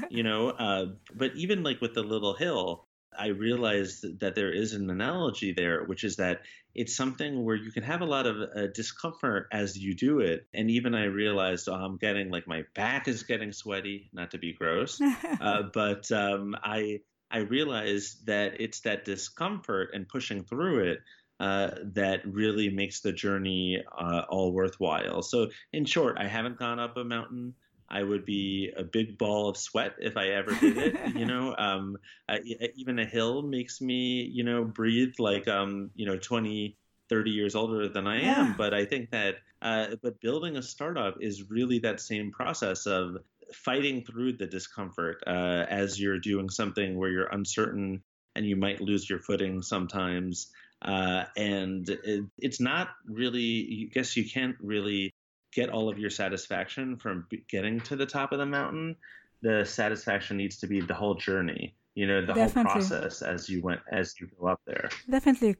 you 0.09 0.23
know. 0.23 0.49
Uh, 0.49 0.87
but 1.13 1.35
even 1.35 1.63
like 1.63 1.81
with 1.81 1.93
the 1.93 2.03
little 2.03 2.33
hill, 2.33 2.85
I 3.17 3.27
realized 3.27 4.19
that 4.19 4.35
there 4.35 4.51
is 4.51 4.73
an 4.73 4.89
analogy 4.89 5.51
there, 5.51 5.83
which 5.83 6.03
is 6.03 6.17
that 6.17 6.41
it's 6.73 6.95
something 6.95 7.43
where 7.43 7.55
you 7.55 7.71
can 7.71 7.83
have 7.83 8.01
a 8.01 8.05
lot 8.05 8.27
of 8.27 8.37
uh, 8.37 8.67
discomfort 8.67 9.47
as 9.51 9.77
you 9.77 9.95
do 9.95 10.19
it. 10.19 10.45
And 10.53 10.69
even 10.69 10.93
I 10.93 11.05
realized 11.05 11.67
oh, 11.67 11.73
I'm 11.73 11.97
getting 11.97 12.29
like 12.29 12.47
my 12.47 12.63
back 12.75 13.07
is 13.07 13.23
getting 13.23 13.51
sweaty, 13.51 14.09
not 14.13 14.31
to 14.31 14.37
be 14.37 14.53
gross, 14.53 15.01
uh, 15.41 15.63
but 15.73 16.09
um, 16.11 16.55
I 16.63 17.01
I 17.29 17.39
realized 17.39 18.27
that 18.27 18.61
it's 18.61 18.81
that 18.81 19.03
discomfort 19.03 19.89
and 19.93 20.07
pushing 20.07 20.43
through 20.43 20.91
it 20.91 20.99
uh, 21.39 21.71
that 21.83 22.21
really 22.25 22.69
makes 22.69 23.01
the 23.01 23.11
journey 23.11 23.83
uh, 23.97 24.23
all 24.29 24.51
worthwhile. 24.51 25.21
So, 25.21 25.49
in 25.73 25.85
short, 25.85 26.17
I 26.19 26.27
haven't 26.27 26.57
gone 26.57 26.79
up 26.79 26.97
a 26.97 27.03
mountain. 27.03 27.53
I 27.89 28.03
would 28.03 28.25
be 28.25 28.71
a 28.75 28.83
big 28.83 29.17
ball 29.17 29.49
of 29.49 29.55
sweat 29.55 29.93
if 29.99 30.17
I 30.17 30.29
ever 30.29 30.53
did 30.55 30.77
it. 30.77 31.15
you 31.15 31.25
know, 31.31 31.55
um, 31.57 31.97
I, 32.27 32.39
even 32.75 32.99
a 32.99 33.05
hill 33.05 33.43
makes 33.43 33.79
me, 33.79 34.23
you 34.23 34.43
know, 34.43 34.65
breathe 34.65 35.13
like, 35.19 35.47
um, 35.47 35.91
you 35.95 36.05
know, 36.05 36.17
20, 36.17 36.75
30 37.09 37.31
years 37.31 37.55
older 37.55 37.87
than 37.87 38.07
I 38.07 38.21
am. 38.21 38.55
But 38.57 38.73
I 38.73 38.85
think 38.85 39.11
that, 39.11 39.35
uh, 39.61 39.95
but 40.01 40.19
building 40.19 40.57
a 40.57 40.61
startup 40.61 41.17
is 41.21 41.49
really 41.49 41.79
that 41.79 42.01
same 42.01 42.31
process 42.31 42.85
of 42.85 43.17
fighting 43.53 44.03
through 44.03 44.33
the 44.33 44.47
discomfort 44.47 45.23
uh, 45.25 45.65
as 45.69 45.99
you're 45.99 46.19
doing 46.19 46.49
something 46.49 46.97
where 46.97 47.09
you're 47.09 47.27
uncertain 47.27 48.03
and 48.35 48.45
you 48.45 48.55
might 48.55 48.81
lose 48.81 49.09
your 49.09 49.19
footing 49.19 49.61
sometimes. 49.61 50.51
Uh, 50.81 51.25
and 51.35 51.89
it, 51.89 52.25
it's 52.37 52.59
not 52.59 52.89
really, 53.05 53.89
I 53.89 53.93
guess 53.93 54.15
you 54.15 54.29
can't 54.29 54.55
really 54.61 55.11
get 55.53 55.69
all 55.69 55.89
of 55.89 55.97
your 55.97 56.09
satisfaction 56.09 56.97
from 56.97 57.25
getting 57.49 57.79
to 57.81 57.95
the 57.95 58.05
top 58.05 58.31
of 58.31 58.39
the 58.39 58.45
mountain. 58.45 58.95
The 59.41 59.65
satisfaction 59.65 60.37
needs 60.37 60.57
to 60.57 60.67
be 60.67 60.81
the 60.81 60.93
whole 60.93 61.15
journey, 61.15 61.75
you 61.95 62.07
know, 62.07 62.21
the 62.21 62.33
Definitely. 62.33 62.63
whole 62.63 62.71
process 62.71 63.21
as 63.21 63.49
you 63.49 63.61
went, 63.61 63.81
as 63.91 64.15
you 64.19 64.29
go 64.39 64.47
up 64.47 64.61
there. 64.65 64.89
Definitely. 65.09 65.55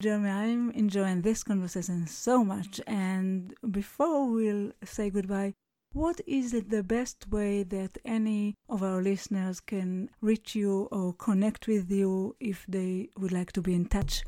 Jeremy, 0.00 0.30
I'm 0.30 0.70
enjoying 0.72 1.22
this 1.22 1.44
conversation 1.44 2.08
so 2.08 2.44
much. 2.44 2.80
And 2.86 3.54
before 3.70 4.28
we'll 4.28 4.72
say 4.84 5.10
goodbye, 5.10 5.54
what 5.92 6.20
is 6.26 6.52
the 6.52 6.82
best 6.82 7.28
way 7.30 7.62
that 7.64 7.98
any 8.04 8.54
of 8.68 8.82
our 8.82 9.02
listeners 9.02 9.60
can 9.60 10.08
reach 10.20 10.54
you 10.56 10.88
or 10.90 11.12
connect 11.12 11.68
with 11.68 11.90
you 11.90 12.34
if 12.40 12.64
they 12.66 13.10
would 13.18 13.30
like 13.30 13.52
to 13.52 13.62
be 13.62 13.74
in 13.74 13.86
touch? 13.86 14.24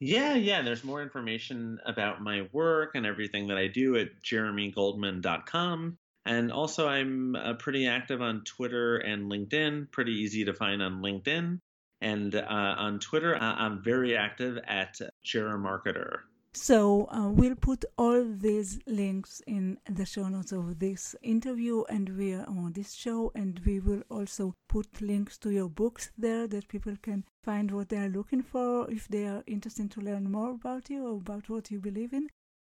Yeah, 0.00 0.34
yeah. 0.34 0.62
There's 0.62 0.82
more 0.82 1.02
information 1.02 1.78
about 1.84 2.22
my 2.22 2.48
work 2.52 2.94
and 2.94 3.04
everything 3.04 3.48
that 3.48 3.58
I 3.58 3.66
do 3.66 3.96
at 3.96 4.22
jeremygoldman.com. 4.22 5.98
And 6.24 6.52
also, 6.52 6.88
I'm 6.88 7.36
uh, 7.36 7.54
pretty 7.54 7.86
active 7.86 8.22
on 8.22 8.42
Twitter 8.44 8.96
and 8.96 9.30
LinkedIn, 9.30 9.90
pretty 9.90 10.12
easy 10.12 10.44
to 10.46 10.54
find 10.54 10.82
on 10.82 11.02
LinkedIn. 11.02 11.60
And 12.00 12.34
uh, 12.34 12.44
on 12.48 12.98
Twitter, 12.98 13.36
I'm 13.36 13.82
very 13.82 14.16
active 14.16 14.58
at 14.66 14.98
Jeremarketer. 15.26 16.20
So 16.52 17.06
uh, 17.12 17.30
we'll 17.30 17.54
put 17.54 17.84
all 17.96 18.24
these 18.24 18.80
links 18.86 19.40
in 19.46 19.78
the 19.88 20.04
show 20.04 20.28
notes 20.28 20.50
of 20.50 20.80
this 20.80 21.14
interview 21.22 21.84
and 21.88 22.08
we 22.18 22.34
are 22.34 22.44
on 22.46 22.72
this 22.72 22.92
show 22.92 23.30
and 23.36 23.60
we 23.64 23.78
will 23.78 24.02
also 24.10 24.56
put 24.68 25.00
links 25.00 25.38
to 25.38 25.50
your 25.50 25.68
books 25.68 26.10
there 26.18 26.48
that 26.48 26.66
people 26.66 26.96
can 27.02 27.24
find 27.44 27.70
what 27.70 27.88
they 27.88 27.98
are 27.98 28.08
looking 28.08 28.42
for 28.42 28.90
if 28.90 29.06
they 29.06 29.26
are 29.26 29.44
interested 29.46 29.92
to 29.92 30.00
learn 30.00 30.30
more 30.30 30.50
about 30.50 30.90
you 30.90 31.06
or 31.06 31.18
about 31.18 31.48
what 31.48 31.70
you 31.70 31.78
believe 31.78 32.12
in. 32.12 32.28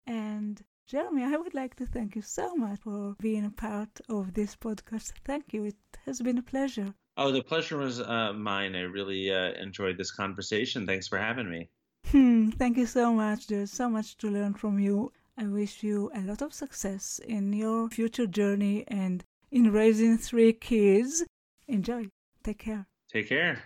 And 0.04 0.60
Jeremy, 0.88 1.22
I 1.22 1.36
would 1.36 1.54
like 1.54 1.76
to 1.76 1.86
thank 1.86 2.16
you 2.16 2.22
so 2.22 2.56
much 2.56 2.80
for 2.80 3.14
being 3.20 3.44
a 3.44 3.50
part 3.50 4.00
of 4.08 4.34
this 4.34 4.56
podcast. 4.56 5.12
Thank 5.24 5.52
you. 5.52 5.66
It 5.66 5.76
has 6.06 6.20
been 6.20 6.38
a 6.38 6.42
pleasure. 6.42 6.92
Oh, 7.16 7.30
the 7.30 7.44
pleasure 7.44 7.76
was 7.76 8.00
uh, 8.00 8.32
mine. 8.32 8.74
I 8.74 8.80
really 8.80 9.32
uh, 9.32 9.52
enjoyed 9.52 9.96
this 9.96 10.10
conversation. 10.10 10.86
Thanks 10.86 11.06
for 11.06 11.18
having 11.18 11.48
me. 11.48 11.68
Hmm, 12.10 12.50
thank 12.50 12.76
you 12.76 12.86
so 12.86 13.12
much. 13.12 13.46
There's 13.46 13.70
so 13.70 13.88
much 13.88 14.16
to 14.18 14.28
learn 14.28 14.54
from 14.54 14.80
you. 14.80 15.12
I 15.38 15.46
wish 15.46 15.84
you 15.84 16.10
a 16.12 16.20
lot 16.20 16.42
of 16.42 16.52
success 16.52 17.20
in 17.24 17.52
your 17.52 17.88
future 17.88 18.26
journey 18.26 18.84
and 18.88 19.22
in 19.52 19.70
raising 19.72 20.18
three 20.18 20.52
kids. 20.52 21.24
Enjoy. 21.68 22.08
Take 22.42 22.58
care. 22.58 22.86
Take 23.12 23.28
care. 23.28 23.62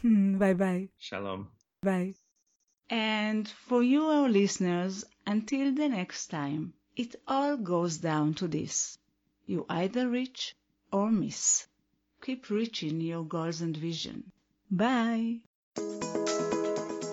Hmm, 0.00 0.38
bye 0.38 0.54
bye. 0.54 0.90
Shalom. 0.96 1.48
Bye. 1.82 2.14
And 2.88 3.48
for 3.48 3.82
you, 3.82 4.04
our 4.04 4.28
listeners, 4.28 5.04
until 5.26 5.74
the 5.74 5.88
next 5.88 6.28
time, 6.28 6.74
it 6.94 7.16
all 7.26 7.56
goes 7.56 7.98
down 7.98 8.34
to 8.34 8.46
this. 8.46 8.96
You 9.44 9.66
either 9.68 10.08
reach 10.08 10.54
or 10.92 11.10
miss. 11.10 11.66
Keep 12.22 12.48
reaching 12.48 13.00
your 13.00 13.24
goals 13.24 13.60
and 13.60 13.76
vision. 13.76 14.30
Bye. 14.70 15.40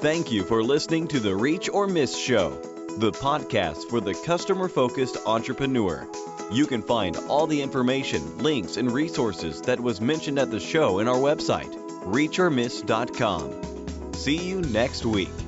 Thank 0.02 0.32
you 0.32 0.44
for 0.44 0.64
listening 0.64 1.08
to 1.08 1.20
the 1.20 1.36
Reach 1.36 1.70
or 1.70 1.88
Miss 1.88 2.18
Show, 2.18 2.52
the 2.98 3.12
podcast 3.12 3.90
for 3.90 4.00
the 4.00 4.14
customer 4.14 4.68
focused 4.68 5.18
entrepreneur. 5.26 6.08
You 6.52 6.68
can 6.68 6.82
find 6.82 7.18
all 7.28 7.48
the 7.48 7.62
information, 7.62 8.38
links, 8.40 8.78
and 8.78 8.92
resources 8.92 9.62
that 9.62 9.80
was 9.80 10.02
mentioned 10.02 10.38
at 10.38 10.52
the 10.52 10.60
show 10.60 11.00
in 11.00 11.08
our 11.08 11.16
website, 11.16 11.74
reachormiss.com. 12.04 14.14
See 14.14 14.38
you 14.38 14.62
next 14.62 15.06
week. 15.06 15.45